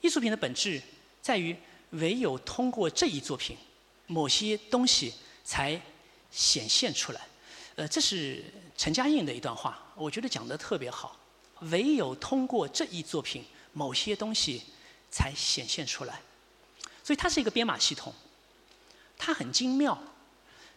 [0.00, 0.82] 艺术品的本质
[1.22, 1.56] 在于
[1.90, 3.56] 唯有通过这一作品，
[4.08, 5.80] 某些东西才
[6.32, 7.20] 显现出来。
[7.76, 8.44] 呃，这是
[8.76, 11.16] 陈嘉映的一段话，我觉得讲的特别好。
[11.70, 14.64] 唯有通过这一作品，某些东西。
[15.14, 16.20] 才显现出来，
[17.04, 18.12] 所以它是一个编码系统，
[19.16, 19.96] 它很精妙，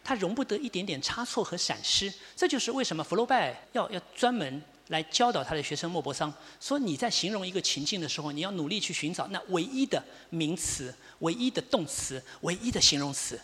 [0.04, 2.12] 它容不得一点点差错和闪失。
[2.36, 13.40] 这就是为什么福楼拜要要专门来教导他的学生莫泊桑，说你在形容一个情境的时候，你要努力去寻找那唯一的名词、唯一的动词、唯一的形容词。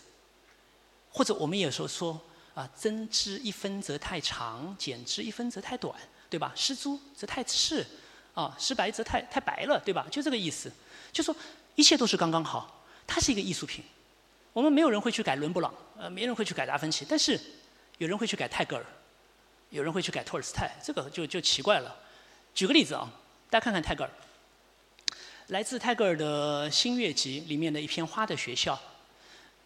[1.11, 2.17] 或者我们有时候说
[2.53, 5.93] 啊，增之一分则太长，减之一分则太短，
[6.29, 6.53] 对吧？
[6.55, 7.85] 失朱则太赤，
[8.35, 10.05] 啊，失白则太太白了，对吧？
[10.11, 10.71] 就这个意思。
[11.11, 11.33] 就说
[11.75, 13.83] 一切都是刚刚好，它是一个艺术品。
[14.51, 17.39] 我们没有人会去改伦勃朗，呃，没人会去改达芬奇，但是
[17.97, 18.85] 有人会去改泰戈尔，
[19.69, 21.95] 有人会去改托尔斯泰，这个就就奇怪了。
[22.53, 23.09] 举个例子啊，
[23.49, 24.09] 大家看看泰戈尔，
[25.47, 28.75] 来自泰戈尔的《新月集》里面的一篇《花的学校》，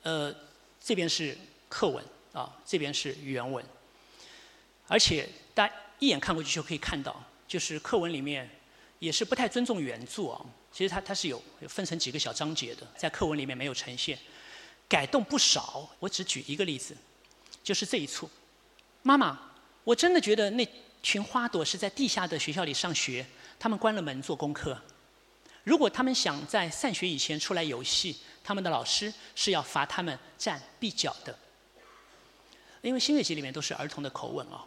[0.03, 0.33] 呃，
[0.79, 1.35] 这边是
[1.69, 3.65] 课文啊，这边是原文，
[4.87, 8.47] 而且大家一眼看过去就可以看到，就是课文里面。
[8.99, 10.45] 也是不太尊重原著啊。
[10.71, 14.17] 其实它它是有分成几个小章节的，在课文里面没有呈现，
[14.87, 15.89] 改动不少。
[15.99, 16.95] 我只举一个例子，
[17.63, 18.29] 就是这一处。
[19.01, 19.39] 妈妈，
[19.83, 20.67] 我真的觉得那
[21.01, 23.25] 群花朵是在地下的学校里上学，
[23.57, 24.79] 他们关了门做功课。
[25.63, 31.37] 如果他们想在散学以前出来游戏，他们的老师是要罚他们站壁角的。
[32.81, 34.65] 因为新月集里面都是儿童的口吻啊，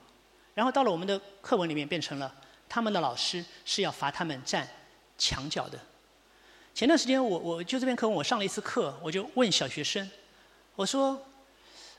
[0.54, 2.34] 然后到了我们的课文里面变成了
[2.72, 4.66] 他们的老师是要罚他们站
[5.18, 5.78] 墙角的。
[6.72, 10.10] 前段时间我我就这篇课文我上了一次课，我就问小学生，
[10.74, 11.22] 我说，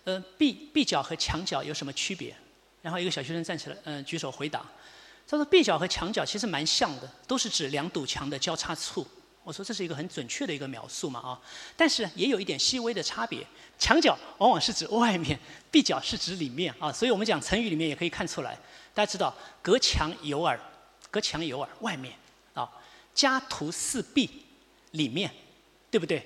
[0.04, 2.36] 呃，壁壁角和墙角有什么区别？
[2.82, 4.66] 然后一个小学生站起来，嗯，举手回答，
[5.28, 9.06] 他说壁角和墙角其实蛮像的，都是指两堵墙的交叉处。
[9.44, 11.42] 我说这是一个很准确的一个描述嘛啊，
[11.76, 13.46] 但是也有一点细微的差别，
[13.78, 18.58] 墙角往往是指外面，壁角是指里面啊，所以我们讲成语里面也可以看出来，
[18.94, 20.60] 大家知道隔墙有耳，
[21.12, 22.14] 隔墙有耳，外面
[22.54, 22.70] 啊，
[23.14, 24.30] 家徒四壁。
[24.94, 25.28] 里面，
[25.90, 26.24] 对不对？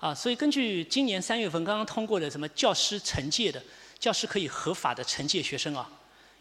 [0.00, 3.62] 啊，所以根据今年三月份刚刚通过的什么教师惩戒的，
[3.96, 5.88] 教师可以合法的惩戒学生啊，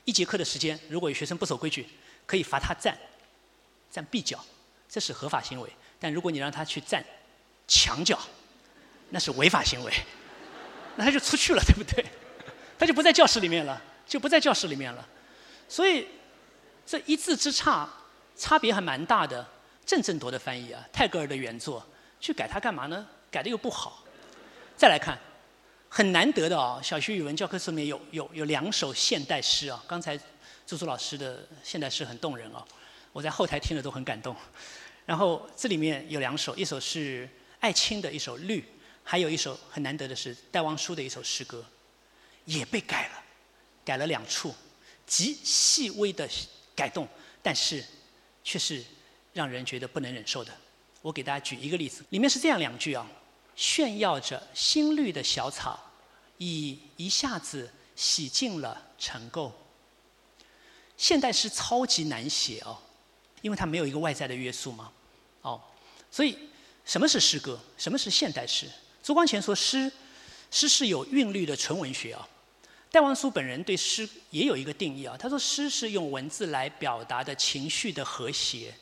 [0.04, 1.88] 一节课的时间，如果有学生不守规矩，
[2.26, 2.98] 可以罚他站，
[3.92, 4.44] 站壁角，
[4.90, 5.70] 这是合法行为。
[6.00, 7.04] 但如果你让他去站
[7.68, 8.20] 墙角，
[9.10, 9.94] 那是违法行为，
[10.96, 12.06] 那他就出去了，对不对？
[12.78, 15.08] 他就不在教室里面了，就不在教室里面了。
[15.68, 16.08] 所以
[16.86, 17.90] 这一字之差，
[18.36, 19.46] 差别还蛮大的。
[19.86, 21.82] 郑振铎的翻译啊，泰戈尔的原作，
[22.20, 23.08] 去改它干嘛呢？
[23.32, 24.04] 改的又不好。
[24.76, 25.18] 再来看，
[25.88, 29.82] 很难得的啊，小学语文教科书里面有有有两首现代诗啊。
[29.88, 30.20] 刚才
[30.66, 32.66] 朱朱老师的现代诗很动人啊，
[33.14, 34.36] 我在后台听了都很感动。
[35.08, 37.28] 然后这里面有两首，一首是
[37.60, 38.62] 艾青的一首《绿》，
[39.04, 41.66] 还有一首很难得的是戴望舒的一首诗歌，
[42.46, 43.24] 也被改了，
[43.84, 44.54] 改了两处，
[45.08, 46.30] 极细微的
[46.76, 47.08] 改动，
[47.42, 47.84] 但是
[48.44, 48.86] 却是。
[49.34, 50.52] 让人觉得不能忍受的，
[51.00, 53.08] 我给大家举一个例子，里面是这样两句啊：
[53.56, 55.80] 炫耀着新绿的小草，
[56.40, 59.52] 已一下子洗净了尘垢。
[60.98, 62.80] 现代诗超级难写哦，
[63.44, 64.92] 因为它没有一个外在的约束嘛，
[66.12, 66.38] 所以
[66.86, 67.60] 什么是诗歌？
[67.78, 68.68] 什么是现代诗？
[69.04, 69.92] 朱光潜说诗，
[70.52, 72.28] 诗是有韵律的纯文学啊。
[72.90, 78.74] 戴望舒本人对诗也有一个定义啊，他说诗是用文字来表达的情绪的和谐。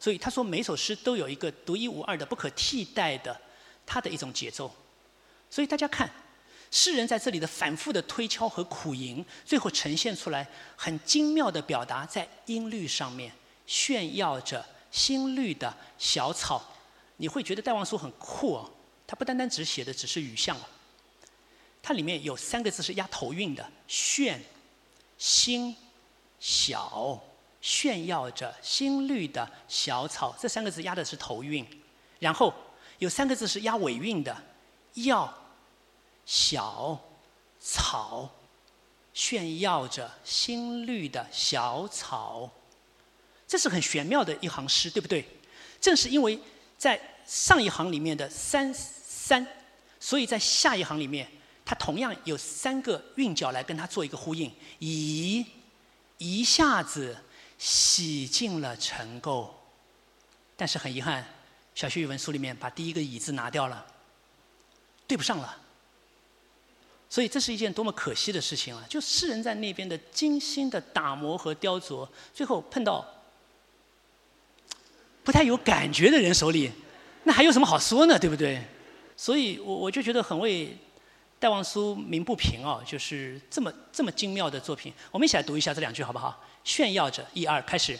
[0.00, 3.36] 所以他说，每首诗都有一个独一无二的、不可替代的，
[3.84, 4.72] 他的一种节奏。
[5.50, 6.08] 所以大家看，
[6.70, 13.32] 诗人在这里的反复的推敲和苦吟，最后呈现出来很精妙的表达，在音律上面
[13.66, 16.62] 炫耀着新绿的小草。
[17.16, 18.70] 你会觉得戴望舒很酷哦，
[19.06, 20.56] 他不单单只写的只是语象，
[21.82, 24.42] 它里面有三个字是押头韵的：炫、
[25.16, 25.76] 新、
[26.38, 27.20] 小。
[27.60, 31.66] 炫耀着新绿的小草，这三个字押的是头韵，
[32.20, 32.54] 然后
[32.98, 34.44] 有三个字是押尾韵的，
[34.94, 35.34] 要
[36.24, 36.96] 小
[37.58, 38.30] 草，
[39.12, 42.48] 炫耀着新绿的小草，
[43.48, 45.26] 这是很玄妙的一行诗，对不对？
[45.80, 46.38] 正是因为
[46.76, 49.44] 在上一行里面的三三，
[49.98, 51.28] 所以在下一行里面，
[51.64, 55.44] 它同样有三个韵脚来跟它做一个呼应，以
[56.18, 57.16] 一下子。
[57.60, 59.50] 洗净了尘垢，
[60.56, 61.26] 但是很遗憾，
[61.74, 63.84] 小学语文书里面把第一个“乙”字拿掉了，
[65.08, 65.60] 对不上了。
[67.10, 68.86] 所以这是一件多么可惜的事情啊！
[68.88, 73.04] 就诗人在那边的精心的打磨和雕琢，最后碰到
[75.28, 76.72] 不太有感觉的人手里，
[77.24, 78.18] 那还有什么好说呢？
[78.18, 78.64] 对不对？
[79.14, 80.74] 所以我我就觉得很为
[81.38, 82.82] 戴望舒鸣不平哦！
[82.86, 86.42] 就是这么这么精妙的作品，我们一起来读一下这两句好不好？
[86.64, 87.98] 炫耀着，一二，开始。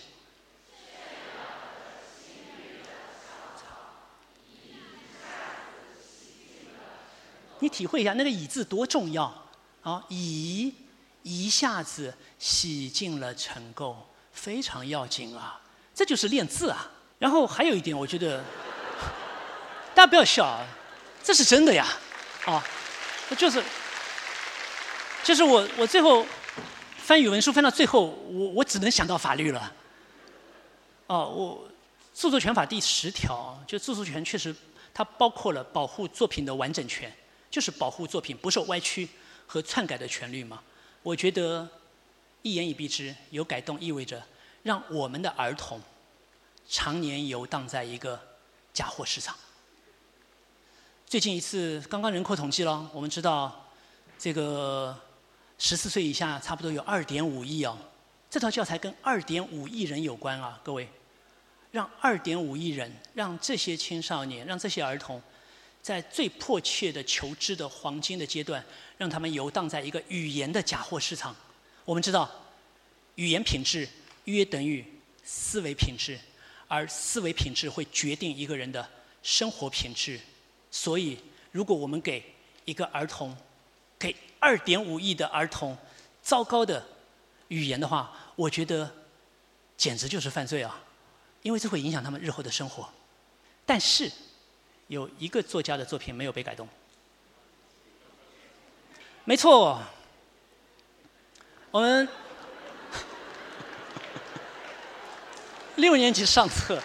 [7.59, 9.25] 你体会一下那个“以”字多重要
[9.83, 10.03] 啊！
[10.09, 10.73] 以
[11.23, 13.95] 一下子洗净了尘垢，
[14.33, 15.61] 非常要紧啊！
[15.95, 16.93] 这就是练字啊。
[17.19, 18.43] 然后还有一点，我觉得
[19.95, 20.67] 大家不要笑啊，
[21.23, 21.87] 这是真的呀！
[22.47, 22.65] 啊，
[23.37, 23.63] 就是，
[25.23, 26.27] 就是我我最后。
[26.97, 29.73] 翻语文书翻到最后，我我只能想到法律了。
[31.07, 31.67] 哦，我
[32.13, 34.55] 著作权法第十条，就著作权确实
[34.93, 37.11] 它包括了保护作品的完整权，
[37.51, 39.09] 就是保护作品不受歪曲
[39.47, 40.61] 和篡改的权利嘛。
[41.03, 41.67] 我觉得
[42.43, 44.23] 一言以蔽之，有改动意味着
[44.63, 45.81] 让我们的儿童
[46.69, 48.21] 常年游荡在一个
[48.73, 49.37] 假货市场。
[51.07, 53.69] 最近一次刚刚人口统计了，我们知道
[54.19, 54.97] 这个。
[55.61, 57.77] 十四岁以下差不多有二点五亿哦，
[58.31, 60.89] 这套教材跟二点五亿人有关啊，各位，
[61.73, 65.21] 让二点五亿人，让这些青少年，让这些儿童，
[65.83, 68.65] 在最迫切的求知的黄金的阶段，
[68.97, 71.35] 让他们游荡在一个语言的假货市场。
[71.85, 72.31] 我们知道，
[73.17, 73.89] 语言品质
[74.27, 74.85] 约等于
[75.25, 76.17] 思维品质，
[76.69, 78.89] 而思维品质会决定一个人的
[79.23, 80.21] 生活品质。
[80.71, 81.19] 所以，
[81.51, 82.23] 如果我们给
[82.65, 83.37] 一个儿童，
[83.99, 85.77] 给二点五亿的儿童
[86.23, 86.87] 糟糕的
[87.49, 88.95] 语言的话，我觉得
[89.77, 90.81] 简直就是犯罪啊！
[91.43, 92.89] 因为这会影响他们日后的生活。
[93.65, 94.11] 但是
[94.89, 96.69] 有一个作家的作品没有被改动，
[99.25, 99.83] 没错，
[101.71, 102.09] 我们
[105.79, 106.83] 六年级上册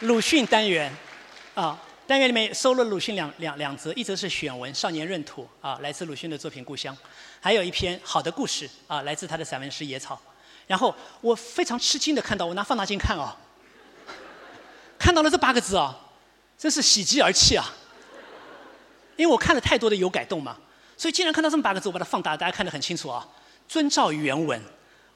[0.00, 0.92] 鲁迅单元
[1.54, 1.78] 啊。
[2.06, 6.96] 单元里面收了鲁迅两两两则，一则是选文《少年闰土》啊，来自鲁迅的作品《故乡》，
[7.38, 10.14] 还有一篇好的故事啊，来自他的散文诗《野草》。
[10.66, 13.36] 然后我非常吃惊的看到，我拿放大镜看啊，
[14.98, 15.98] 看到了这八个字啊，
[16.56, 17.74] 真是喜极而泣啊！
[19.16, 20.56] 因为我看了太多的有改动嘛，
[20.96, 23.28] 所以竟然看到这么八个字，我把它放大，大家看得很清楚啊。
[23.68, 24.62] 遵照原文，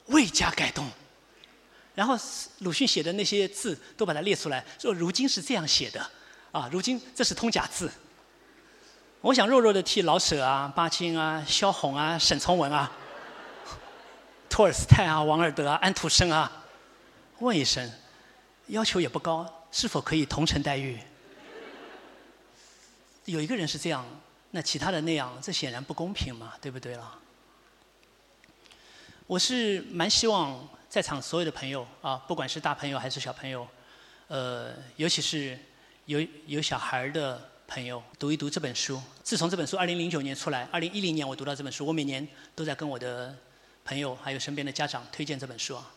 [0.07, 0.87] 未加改动。
[1.95, 2.17] 然后
[2.59, 6.09] 鲁迅写的那些字都把它列出来，说如今是这样写的。
[6.51, 7.91] 啊，如今这是通假字。
[9.21, 12.91] 我想弱弱的替老舍啊、巴金啊、萧红啊、沈从文啊、
[14.49, 16.63] 托尔斯泰啊、王尔德啊、安徒生啊，
[17.39, 17.91] 问一声，
[18.67, 20.99] 要求也不高，是否可以同城待遇？
[23.25, 24.05] 有一个人是这样，
[24.51, 27.19] 那其他的那样，这显然不公平嘛，对不对了？
[29.25, 33.67] 我是蛮希望在场所有的朋友啊，不管是大朋友还是小朋友，
[34.27, 35.57] 呃，尤其是。
[36.05, 39.01] 有有小孩的朋友读一读这本书。
[39.23, 43.33] 自从这本书二零零九年出来，二零一零年我读到这本书，我每年都在跟我的
[43.85, 45.91] 朋友还有身边的家长推荐这本书啊。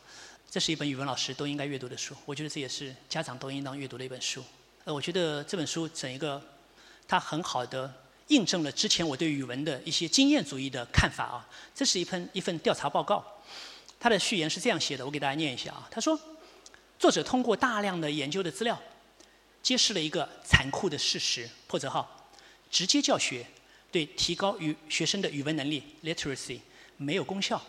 [0.48, 4.42] 这是一本语文老师都应该阅读的书，我觉得这也是家长都应当阅读的一本书。
[4.84, 6.40] 呃，我觉得这本书整一个，
[7.08, 7.92] 它很好的
[8.28, 11.48] 印证了之前我对语文的一些经验主义的看法啊。
[11.74, 13.26] 这是一份一份调查报告，
[13.98, 15.88] 他的序言是这样写的，我给大家念一下啊。
[15.90, 16.18] 他说，
[16.98, 18.80] 作者通过大量的研究的资料。
[19.62, 22.30] 揭示了一个残酷的事实：破折号，
[22.70, 23.44] 直接教学
[23.90, 26.60] 对提高语学生的语文能力 （literacy）
[26.96, 27.60] 没有功效。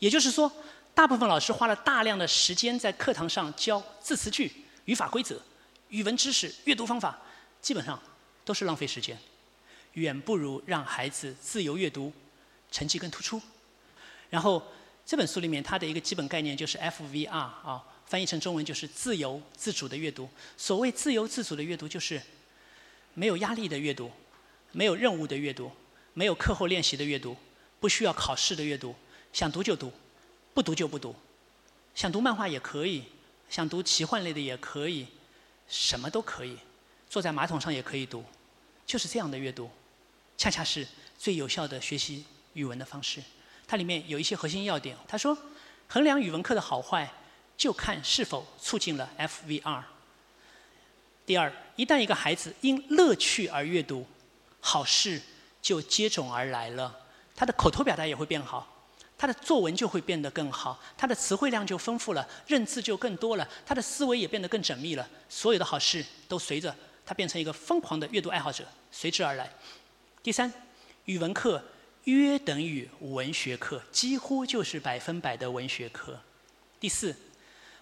[0.00, 0.50] 也就是说，
[0.92, 4.50] 大部分老师花了大量的时间在课堂上教字词句、
[4.86, 5.40] 语法规则、
[5.88, 7.16] 语文知识、阅读方法，
[7.62, 8.02] 基本上
[8.44, 9.16] 都是浪费时间，
[9.92, 12.12] 远不如让孩子自由阅读，
[12.72, 13.40] 成绩更突出。
[14.30, 14.60] 然后
[15.06, 17.84] 这本书里面它的一个基本概念就是 FVR 啊。
[18.06, 20.28] 翻译成中文就是自由自主的阅读。
[20.58, 22.20] 所谓自由自主的阅读，就是
[23.14, 24.12] 没有压力的阅读，
[24.72, 25.72] 没有任务的阅读，
[26.12, 27.34] 没有课后练习的阅读，
[27.80, 28.94] 不需要考试的阅读。
[29.32, 29.90] 想读就读，
[30.52, 31.16] 不读就不读。
[31.94, 33.04] 想读漫画也可以，
[33.48, 35.06] 想读奇幻类的也可以，
[35.66, 36.58] 什么都可以。
[37.08, 38.22] 坐在马桶上也可以读，
[38.84, 39.70] 就是这样的阅读，
[40.36, 40.86] 恰恰是
[41.18, 43.22] 最有效的学习语文的方式。
[43.66, 44.96] 它里面有一些核心要点。
[45.08, 45.36] 他说，
[45.88, 47.10] 衡量语文课的好坏。
[47.56, 49.80] 就看是否促进了 FVR。
[51.24, 54.04] 第二，一旦一个孩子因乐趣而阅读，
[54.58, 55.22] 好事
[55.62, 56.92] 就接踵而来了。
[57.36, 58.68] 他的口头表达也会变好，
[59.16, 65.08] 他的作文就会变得更好，他的词汇量就丰富了，认字就更多了，他的思维也变得更缜密了。
[65.28, 66.74] 所有的好事都随着
[67.06, 69.48] 他变成一个疯狂的阅读爱好者随之而来。
[70.24, 70.52] 第三，
[71.04, 71.62] 语文课
[72.04, 76.20] 约等于文学课，几乎就是百分百的文学课。
[76.80, 77.14] 第四。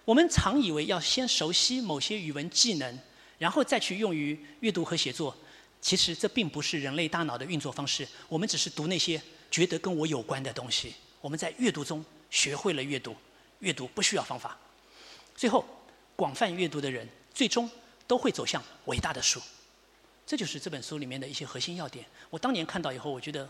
[0.05, 2.99] 我们常以为要先熟悉某些语文技能，
[3.37, 5.33] 然后再去用于阅读和写作。
[5.81, 8.05] 其实这并不是人类大脑的运作方式。
[8.27, 10.93] 我们只是读那些觉得跟我有关的东西。
[11.21, 13.15] 我们在阅读中学会了阅读，
[13.59, 14.57] 阅读不需要方法。
[15.37, 15.65] 最后，
[16.17, 17.71] 广泛阅读的人最终
[18.05, 19.41] 都会走向伟大的书。
[20.27, 22.05] 这就是这本书里面的一些核心要点。
[22.29, 23.47] 我当年看到以后，我觉得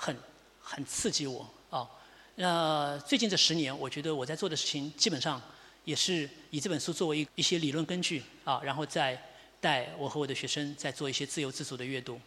[0.00, 0.16] 很
[0.62, 1.88] 很刺激我啊。
[2.36, 5.40] 那最近这十年，我觉得我在做的事情基本上。
[5.86, 9.18] 也是以这本书作为一一些理论根据啊，然后再
[9.62, 12.20] 带我和我的学生再做一些自由自主的阅读。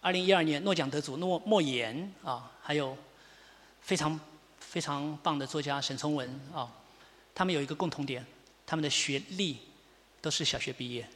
[0.00, 2.96] 二零一二年诺奖得主诺莫言啊，还有
[3.82, 4.18] 非常
[4.60, 6.72] 非常棒的作家沈从文啊，
[7.34, 8.24] 他们有一个共同点，
[8.64, 9.58] 他们的学历
[10.22, 11.06] 都是小学毕业。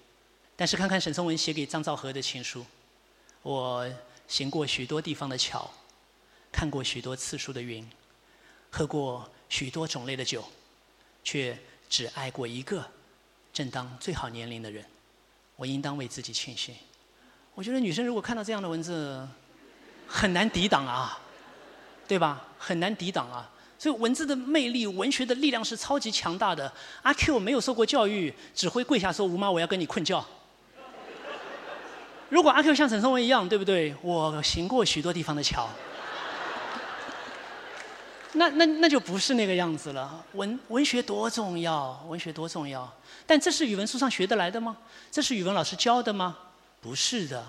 [0.56, 2.66] 但是看看沈从文写给张兆和的情书，
[3.42, 3.88] 我
[4.32, 5.70] 行过许多地方的桥，
[6.50, 7.86] 看过许多次数的云，
[8.70, 10.42] 喝过许多种类的酒。
[11.22, 11.56] 却
[11.88, 12.84] 只爱过一个
[13.52, 14.84] 正当最好年龄的人，
[15.54, 16.74] 我应当为自己庆幸。
[17.54, 19.24] 我觉得女生如果看到这样的文字，
[20.08, 21.20] 很难抵挡啊，
[22.08, 22.48] 对吧？
[22.58, 23.48] 很难抵挡啊。
[23.78, 26.72] 所以文字的魅力、文学的力量是超级强大的。
[27.02, 30.24] 阿 Q 没有受过教育，只会跪下说：“吴妈，我要跟你困觉。”
[32.32, 33.94] 如果阿 Q 像沈从文一样，对不对？
[34.00, 35.68] 我行过许多地方的桥。
[38.32, 40.24] 那那那就不是那个样子了。
[40.32, 42.90] 文文学多重要，文学多重要。
[43.26, 44.74] 但这是语文书上学得来的吗？
[45.10, 46.38] 这是语文老师教的吗？
[46.80, 47.44] 不是的，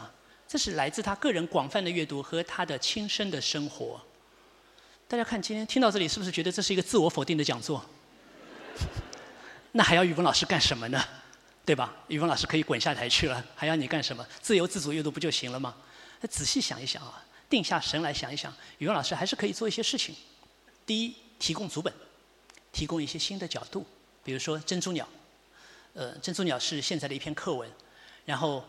[0.50, 4.02] 这是来自他个人广泛的阅读和他的亲身的生活。
[5.08, 7.82] 大家看，今天听到这里，是不是觉得这是一个自我否定的讲座？
[9.72, 11.02] 那还要语文老师干什么呢？
[11.66, 11.94] 对吧？
[12.08, 14.26] 语文老师可以滚下台去了， 还要你干什么？
[14.42, 15.76] 自由自主阅读不就行了吗？
[16.20, 20.16] 那仔细想一想啊，定下神来想一想，语文老师还是可以做一些事情。
[20.86, 21.94] 第一，提供主本，
[22.72, 23.86] 提供一些新的角度，
[24.24, 25.08] 比如说珍珠鸟，
[25.94, 27.70] 呃，珍珠鸟是现在的一篇课文，
[28.26, 28.66] 然后，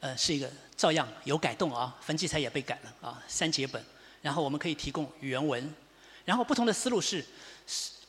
[0.00, 3.82] 呃，是一个照样有改动啊，分记材也被改了啊，三节本，
[4.20, 5.74] 然后我们可以提供原文，
[6.26, 7.24] 然后不同的思路是，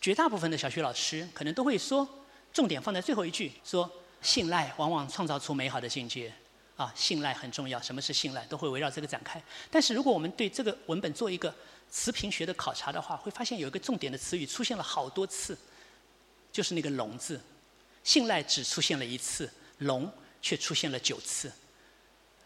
[0.01, 2.07] 绝大部分的小学老师可能都会说，
[2.51, 3.89] 重点放在最后一句，说
[4.25, 6.33] 信赖往往创造出美好的境界，
[6.75, 9.41] 啊，信赖很重要，什么是信赖，都会围绕这个展开。
[9.69, 11.53] 但是如果我们对这个文本做一个
[11.89, 15.55] 词频学的考察的话，会发现有一个重点的词语出现了好多次，
[16.51, 17.39] 就是那个“龙”字。
[18.03, 19.49] 信赖只出现了一次
[19.79, 20.11] ，“龙”
[20.41, 21.51] 却出现了九次。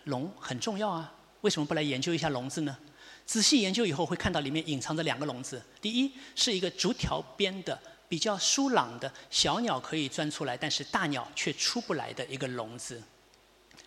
[0.03, 2.77] 龙很重要啊，为什么不来研究一下“龙”字呢？
[3.25, 5.61] 仔细研究以后会看到里面隐藏着两个“龙”字。
[5.81, 7.79] 第一是一个竹条编的、
[8.09, 13.01] 比较疏朗的小鸟可以钻出来，但是大鸟却出不来的一个“笼子。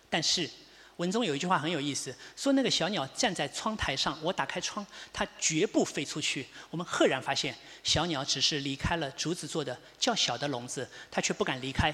[0.09, 0.49] 但是。
[0.97, 6.47] 文中有一句话很有意思，说那个小鸟站在窗台上，我打开窗，它绝不飞出去。
[6.69, 7.53] 我们赫然发现，
[7.83, 11.93] 小鸟只是离开了竹子做的较小的笼子，它却不敢离开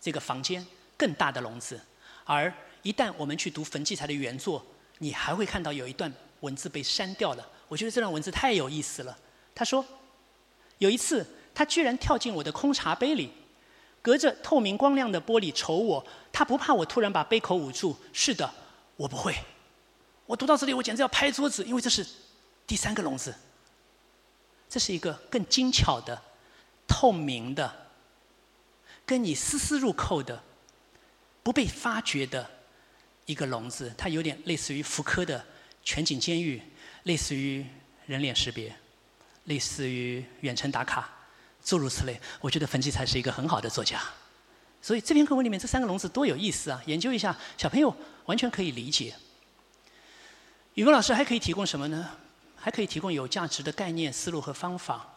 [0.00, 0.66] 这个房间
[0.96, 1.78] 更大的笼子。
[2.24, 2.50] 而
[2.80, 4.64] 一旦我们去读冯骥才的原作，
[5.00, 6.10] 你还会看到有一段
[6.40, 7.46] 文字被删掉了。
[7.68, 9.16] 我觉得这段文字太有意思了。
[9.54, 9.84] 他说，
[10.84, 13.32] 有一次，他居然跳进我的空茶杯里。
[14.02, 17.96] 隔着透明光亮的玻璃瞅我，他不怕我突然把杯口捂住。
[18.12, 18.52] 是的，
[18.96, 19.34] 我不会。
[20.26, 22.06] 我读到这里，我简直要拍桌子，因为这是
[22.66, 23.34] 第三个笼子。
[24.68, 26.20] 这是一个更精巧的、
[26.86, 27.88] 透明的、
[29.06, 30.42] 跟你丝丝入扣的、
[31.42, 32.50] 不被发觉的
[33.24, 33.90] 一个笼子。
[33.96, 35.42] 它有点类似于福柯的
[35.82, 36.60] 全景监狱，
[37.04, 37.64] 类似于
[38.04, 38.76] 人脸识别，
[39.44, 41.08] 类似于远程打卡。
[41.64, 43.98] 诸如此类，我觉得冯骥才是一个很好的作家，
[44.82, 46.78] 所以这篇课文里面这三个笼子多有意思啊！
[46.84, 49.14] 研究一下，小朋友完全可以理解。
[50.74, 52.10] 语文老师还可以提供什么呢？
[52.54, 55.08] 还可以提供有价值的概念、思路和方法。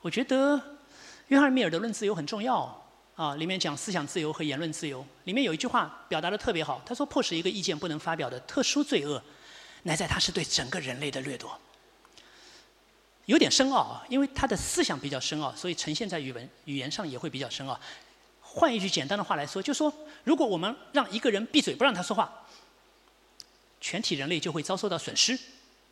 [0.00, 0.78] 我觉得
[1.26, 2.86] 约翰·密尔的《论自由》很重要
[3.16, 9.20] 啊，里面讲思想自由和言论自由，里面有一句话表达的特别好，他说：“迫使一个意见不能发表的特殊罪恶，
[9.82, 11.58] 乃在他是对整个人类的掠夺。”
[13.26, 17.78] 有点深奥啊，因为他的思想比较深奥，所以呈现在语文语言上也会比较深奥。
[18.40, 22.46] 换一句简单的话来说，就说如果我们让一个人闭嘴不让他说话，
[23.80, 25.38] 全体人类就会遭受到损失。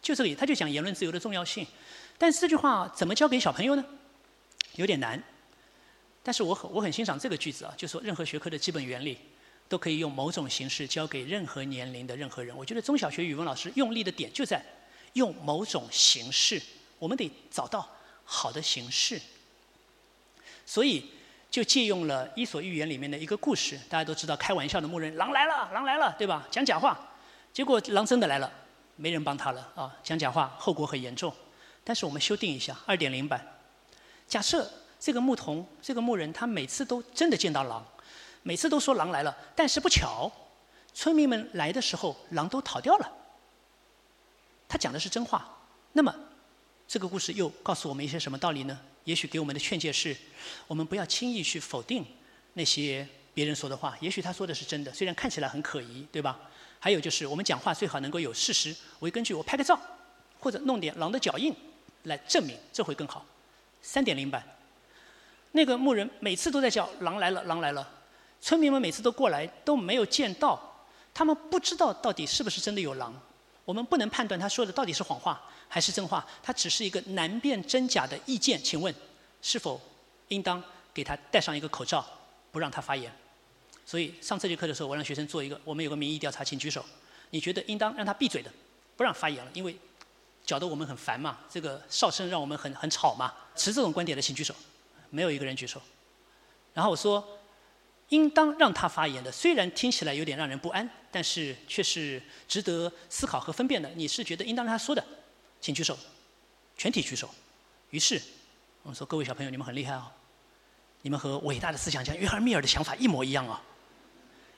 [0.00, 1.66] 就这里，他就讲言论自由的重要性。
[2.18, 3.84] 但是这句话怎么教给小朋友呢？
[4.76, 5.22] 有点难。
[6.22, 9.18] 但是我很我很欣赏这个句子啊，就说任何学科的基本原理
[9.68, 12.56] 都可以用某种形式教给任何年龄的任何人。
[12.56, 14.64] 我觉得中小学语文老师用力的点就在
[15.14, 16.62] 用某种形式。
[17.02, 17.88] 我们得找到
[18.24, 19.20] 好的形式，
[20.64, 21.10] 所以
[21.50, 23.76] 就借用了《伊索寓言》里面的一个故事。
[23.90, 26.46] 大家都知道，开玩笑的牧人，狼来了，狼来了，对吧？
[26.48, 26.96] 讲假话，
[27.52, 28.48] 结果狼真的来了，
[28.94, 29.92] 没人帮他了啊！
[30.04, 31.34] 讲假话，后果很严重。
[31.82, 33.44] 但是我们修订一下，二点零版，
[34.28, 37.84] 假设这个牧童，这个牧人，他每次都真的见到狼，
[38.44, 40.30] 每次都说狼来了，但是不巧，
[40.94, 43.12] 村民们来的时候，狼都逃掉了。
[44.68, 45.58] 他讲的是真话，
[45.90, 46.14] 那么。
[46.92, 48.78] 这个故事又告诉我们一些什么道理呢？
[49.04, 50.14] 也许给我们的劝诫是：
[50.66, 52.04] 我们不要轻易去否定
[52.52, 53.96] 那些别人说的话。
[53.98, 56.38] 也许他说的是真的，虽然看起来很可疑，对吧？
[56.78, 59.32] 还有就是，我们讲话最好能够有事实为根据。
[59.32, 59.80] 我拍个照，
[60.38, 61.56] 或者弄点狼的脚印
[62.02, 63.24] 来证明，这会更好。
[63.80, 64.46] 三点零版，
[65.52, 67.90] 那个牧人每次都在叫“狼来了，狼来了”，
[68.38, 70.84] 村民们每次都过来都没有见到，
[71.14, 73.18] 他们不知道到底是不是真的有狼。
[73.64, 75.40] 我们不能判断他说的到底是谎话。
[75.74, 78.62] 还是真话，他只是一个难辨真假的意见。
[78.62, 78.94] 请问，
[79.40, 79.80] 是否
[80.28, 82.04] 应当给他戴上一个口罩，
[82.50, 83.10] 不让他发言？
[83.86, 86.84] 所以上这节课的时候，我让学生做一个，我们有个民意调查，请举手。
[87.30, 88.52] 你觉得应当让他闭嘴的，
[88.98, 89.74] 不让发言了，因为
[90.44, 93.32] 搅得我们很烦嘛，这个哨声让我们很很吵嘛。
[93.56, 94.54] 持这种观点的，请举手。
[95.08, 95.80] 没有一个人举手。
[96.74, 97.26] 然后我说，
[98.12, 103.90] 应当让他发言的，虽然听起来有点让人不安，但是却是值得思考和分辨的。
[103.94, 105.02] 你是觉得应当让他说的？
[105.62, 105.98] 请举手。
[106.76, 107.30] 全体举手。
[107.88, 108.20] 于是
[108.82, 110.10] 我们说：“各位小朋友，你们很厉害哦，
[111.00, 113.58] 你们和伟大的思想家约翰密尔的想法一模一样哦。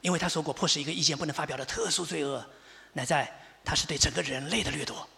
[0.00, 2.44] 因为他说过，迫使一个意见不能发表的特殊罪恶，
[2.94, 3.32] 乃在
[3.64, 5.08] 他是对整个人类的掠夺。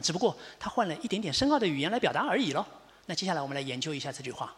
[0.00, 2.66] 只不过他换了一点点深奥的语言来表达而已了。
[3.04, 4.54] 那接下来我们来研究一下这句话。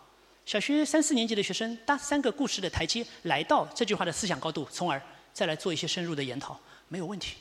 [0.46, 5.02] 小学三四年级的学生搭三个故事的台阶，来到这句话的思想高度，从而
[5.34, 7.34] 再来做一些深入的研讨，没有问题。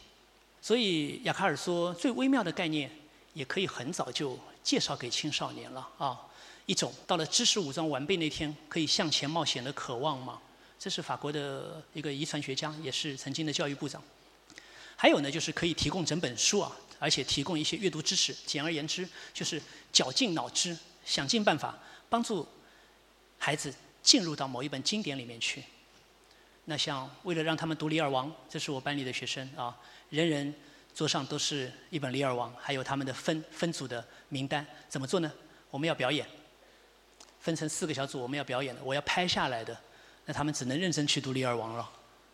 [0.60, 2.90] 所以雅卡尔说，最微妙的概念
[3.36, 6.20] 也可以很早就介绍给青少年了啊。
[6.66, 10.42] 一种到了知识武装完备那天可以向前冒险的渴望嘛。
[10.80, 14.02] 这是法国的一个遗传学家，也是曾经的教育部长。
[14.96, 18.36] 还有呢，就是可以提供整本书啊，而且提供一些阅读知识。
[18.48, 19.62] 简而言之，就是
[19.94, 20.76] 绞尽脑汁，
[21.06, 21.78] 想尽办法
[22.10, 22.48] 帮助
[23.38, 25.64] 孩子进入到某一本经典里面去。
[26.66, 29.76] 那像为了让他们读《李尔王》，这是我班里的学生啊。
[30.10, 30.54] 人人
[30.94, 34.66] 桌上都是一本《李尔王》，还有他们的分分组的名单。
[34.90, 35.32] 怎么做呢？
[35.70, 36.26] 我们要表演，
[37.40, 39.78] 分成四个小组，我们要表演的，我要拍下来的。
[40.26, 41.88] 那他们只能认真去读《李尔王》了，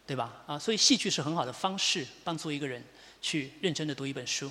[0.08, 0.44] 对吧？
[0.48, 2.82] 啊，所以戏剧是很好的方式，帮助一个人
[3.22, 4.50] 去认真的读一本书。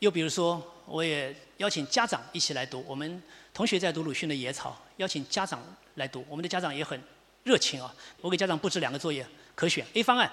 [0.00, 2.84] 又比如说，我也邀请家长一起来读。
[2.88, 3.22] 我们
[3.54, 4.70] 同学在读鲁迅的《野草》，
[5.02, 5.60] 邀请家长
[5.96, 6.24] 来读。
[6.28, 6.98] 我们的家长也很
[7.42, 7.92] 热情啊。
[8.20, 9.26] 我给家长布置两个作业，
[9.56, 10.30] 可选 A 方案。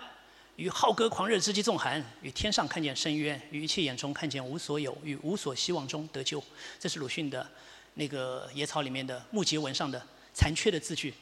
[0.57, 6.43] 与浩歌狂热之极纵寒，与天上看见深渊，与一切眼中看见无所有，与无所希望中得救。
[6.77, 7.49] 这是鲁迅的
[7.93, 11.13] 那个《野草》里面的木结文上的残缺的字句。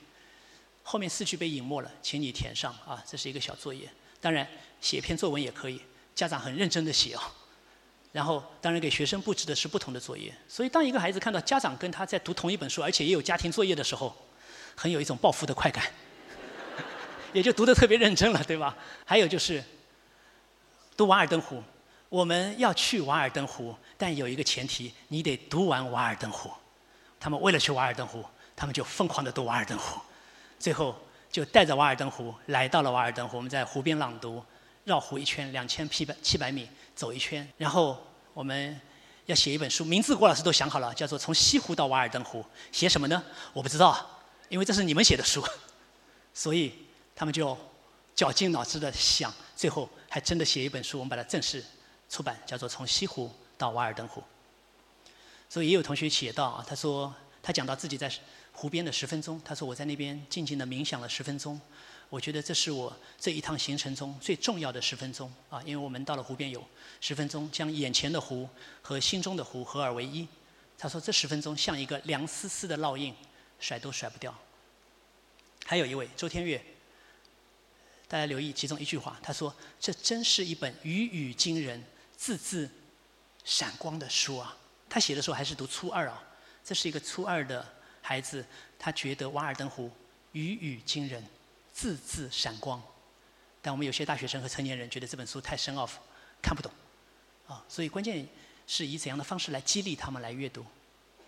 [0.81, 3.01] 后面四句被隐没了，请你填上啊。
[3.05, 3.87] 这是一个小作业。
[4.19, 4.45] 当然，
[4.81, 5.79] 写篇作文也可以，
[6.15, 7.31] 家长很认真的写啊。
[8.18, 10.34] 然后，当然给学生布置的是不同的作业。
[10.47, 14.11] 所以，当一个孩子看到家长跟他在读同一本书，而且也有家庭作业的时候，
[14.76, 15.86] 很有一种报复的快感。
[17.32, 18.76] 也就读得特别认真了，对吧？
[19.05, 19.63] 还有就是
[20.95, 21.57] 读《瓦尔登湖》，
[22.09, 26.49] 我们要去瓦尔登湖，但有一个前提，你得读完《瓦尔登湖》。
[27.20, 29.99] 他们为了去瓦尔登湖，他们就疯狂地读《瓦尔登湖》，
[30.57, 30.99] 最后
[31.32, 33.38] 就带着《瓦尔登湖》来到了瓦尔登湖。
[33.38, 34.43] 我们在湖边朗读，
[34.86, 37.47] 绕湖一圈，两千七百七百米走一圈。
[37.57, 38.01] 然后
[38.38, 38.79] 我们
[39.25, 42.39] 要写一本书，名字郭老师都想好了，叫做《从西湖到瓦尔登湖》。
[42.71, 43.23] 写什么呢？
[43.51, 45.43] 我不知道，因为这是你们写的书，
[46.35, 46.71] 所以。
[47.15, 47.57] 他们就
[48.13, 51.65] 绞尽脑汁的想，最后还真的写一本书，我们把它正式
[52.11, 54.21] 出版，叫做《从西湖到瓦尔登湖》。
[55.49, 57.11] 所以也有同学写到啊，他说
[57.41, 58.07] 他讲到自己在
[58.51, 61.59] 湖边的十分钟，他说我在那边静静的冥想了十分钟，
[62.10, 66.66] 我觉得这是我这一趟行程中最重要的十分钟啊，因为我们到了湖边有
[67.01, 68.47] 十分钟，将眼前的湖
[68.82, 70.28] 和心中的湖合二为一。
[70.78, 73.14] 他说这十分钟像一个凉丝丝的烙印，
[73.60, 74.34] 甩都甩不掉。
[75.66, 76.64] 还有一位周天月。
[78.10, 81.84] 大家留意其中一句话，他说：“这真是一本语语惊人、
[82.16, 82.70] 字字
[83.43, 86.24] 闪光的书啊！”他写的时候还是读初二啊，
[86.64, 87.68] 这是一个初二的
[88.01, 88.45] 孩子，
[88.80, 89.88] 他觉得《瓦尔登湖》
[90.32, 91.22] 语语惊人、
[91.78, 92.82] 字字闪光。
[93.61, 95.88] 但我们有些大学生和成年人觉得这本书太深奥，
[96.41, 96.71] 看不懂
[97.47, 97.63] 啊。
[97.69, 98.28] 所以关键
[98.65, 100.65] 是以怎样的方式来激励他们来阅读。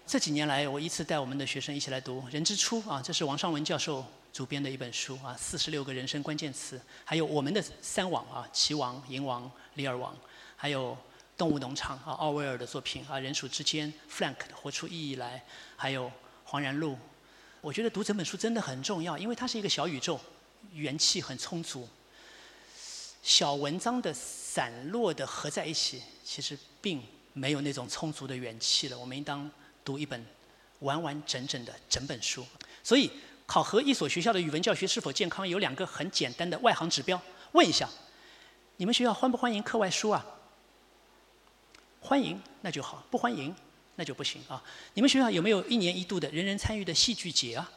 [0.07, 4.03] 这几年来，我一次带我们的学生一起来读《人之初》啊，这是王尚文教授。
[4.31, 10.15] 主编的一本书啊，四十六个人生关键词，还有我们的三王啊，齐王、银王、李尔王，
[10.55, 10.95] 还有
[11.35, 15.43] 动物农场啊，奥威尔的作品啊，人鼠之间，Frank 的活出意义来，
[15.75, 16.11] 还有
[16.43, 16.95] 黄然路。
[17.59, 20.19] 我觉得读整本书真的很重要，因为它是一个小宇宙，
[20.73, 21.87] 元气很充足。
[23.21, 27.01] 小文章的散落的合在一起，其实并
[27.33, 28.97] 没有那种充足的元气了。
[28.97, 29.49] 我们应当
[29.83, 30.25] 读一本
[30.79, 32.45] 完完整整的整本书，
[32.83, 33.09] 所以。
[33.49, 37.19] 考核一所学校的语文教学是否健康，有两个很简单的外行指标。
[37.53, 37.89] 问一下，
[38.77, 40.23] 你们学校欢不欢迎课外书啊？
[41.99, 43.55] 欢迎，那就好；不欢迎，
[43.95, 44.63] 那就不行啊。
[44.93, 47.71] 你们学校有没有一年一度的人人参与的戏剧节啊？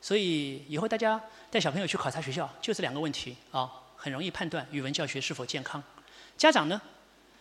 [0.00, 1.20] 所以以后大家
[1.50, 5.82] 带小朋友去考察学校，就这两个问题啊，很容易判断语文教学是否健康。
[6.36, 6.80] 家长呢，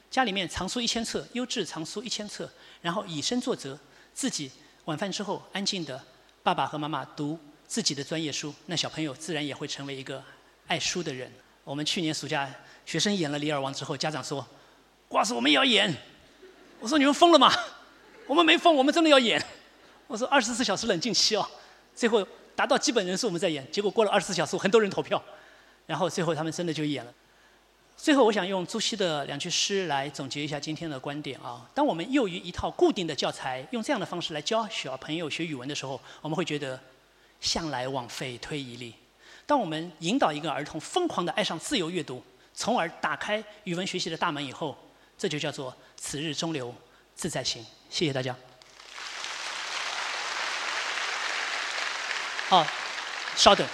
[0.10, 2.50] 家里面藏书一千册，优质藏书一千册，
[2.82, 3.78] 然后以身作则，
[4.14, 4.52] 自己
[4.86, 6.04] 晚饭之后安静的。
[6.44, 7.38] 爸爸和妈妈读
[7.68, 10.24] 自己的专业书，那小朋友自然也会成为一个
[10.68, 11.30] 爱书的人。
[11.66, 12.50] 我们去年暑假
[12.86, 14.48] 学生演了《李尔王》之后，家长说
[15.10, 15.94] ：“瓜师，我们也要演。”
[16.80, 17.54] 我说：“你们疯了吗？
[18.28, 19.46] 我们没疯，我们真的要演。”
[20.08, 21.46] 我说：“二十四小时冷静期哦，
[21.94, 22.26] 最后
[22.58, 25.24] 达到基本人数我们再演。”结果过了二十四小时，很多人投票，
[25.86, 27.14] 然后最后他们真的就演了。
[27.96, 31.68] 最后，我想用朱熹的两句诗来总结一下今天的观点啊。
[31.74, 36.80] 当我们囿于一套固定的教材，用这样的方式来教小朋友学语文的时候，我们会觉得
[37.42, 38.94] 向来枉费推移力。
[39.48, 42.22] 当我们引导一个儿童疯狂地爱上自由阅读，
[42.54, 44.78] 从而打开语文学习的大门以后，
[45.18, 46.74] 这就叫做此日中流，
[47.16, 47.66] 自在行。
[47.90, 48.36] 谢谢大家。
[52.50, 52.66] 哦，
[53.36, 53.68] 稍等，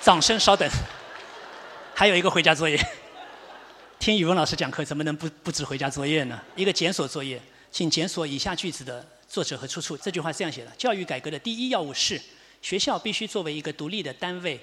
[0.00, 0.68] 掌声稍等。
[1.92, 2.78] 还有一个回家作业，
[3.98, 6.40] 听语文老师讲课怎么能不布置回家作业呢？
[6.54, 7.40] 一个检索作业，
[7.72, 9.96] 请检索以下句子的作者和出处。
[9.96, 12.20] 这句话是这样写的：教育改革的第一要务是，
[12.62, 14.60] 学校必须作为一个独立的单位，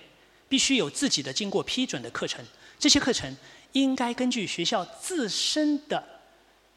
[0.47, 2.45] 必须有自己的经过批准的课程。
[2.79, 3.35] 这些课程
[3.73, 6.01] 应该根据学校自身的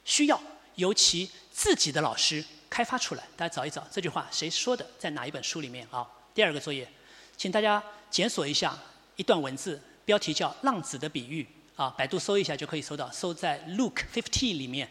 [0.05, 0.43] 需要，
[0.75, 3.23] 由其自己的老师开发出来。
[3.37, 6.05] 大家找一找这句话谁说的，在哪一本书里面啊？
[6.37, 6.87] 第二个作业，
[7.35, 8.79] 请大家检索一下
[9.17, 11.43] 一段文字，标题叫《浪子的比喻》
[11.83, 14.87] 啊，百度搜一下就可以搜到，搜在 Luke Fifteen 里面，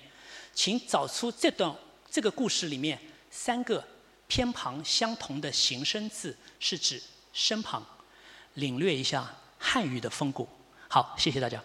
[0.55, 1.71] 请找出这段
[2.09, 3.85] 这个故事里面三个
[4.27, 6.99] 偏旁相同的形声字是指
[7.31, 7.85] 身旁，
[8.55, 10.49] 领略一下汉语的风骨。
[10.89, 11.63] 好，谢谢大家。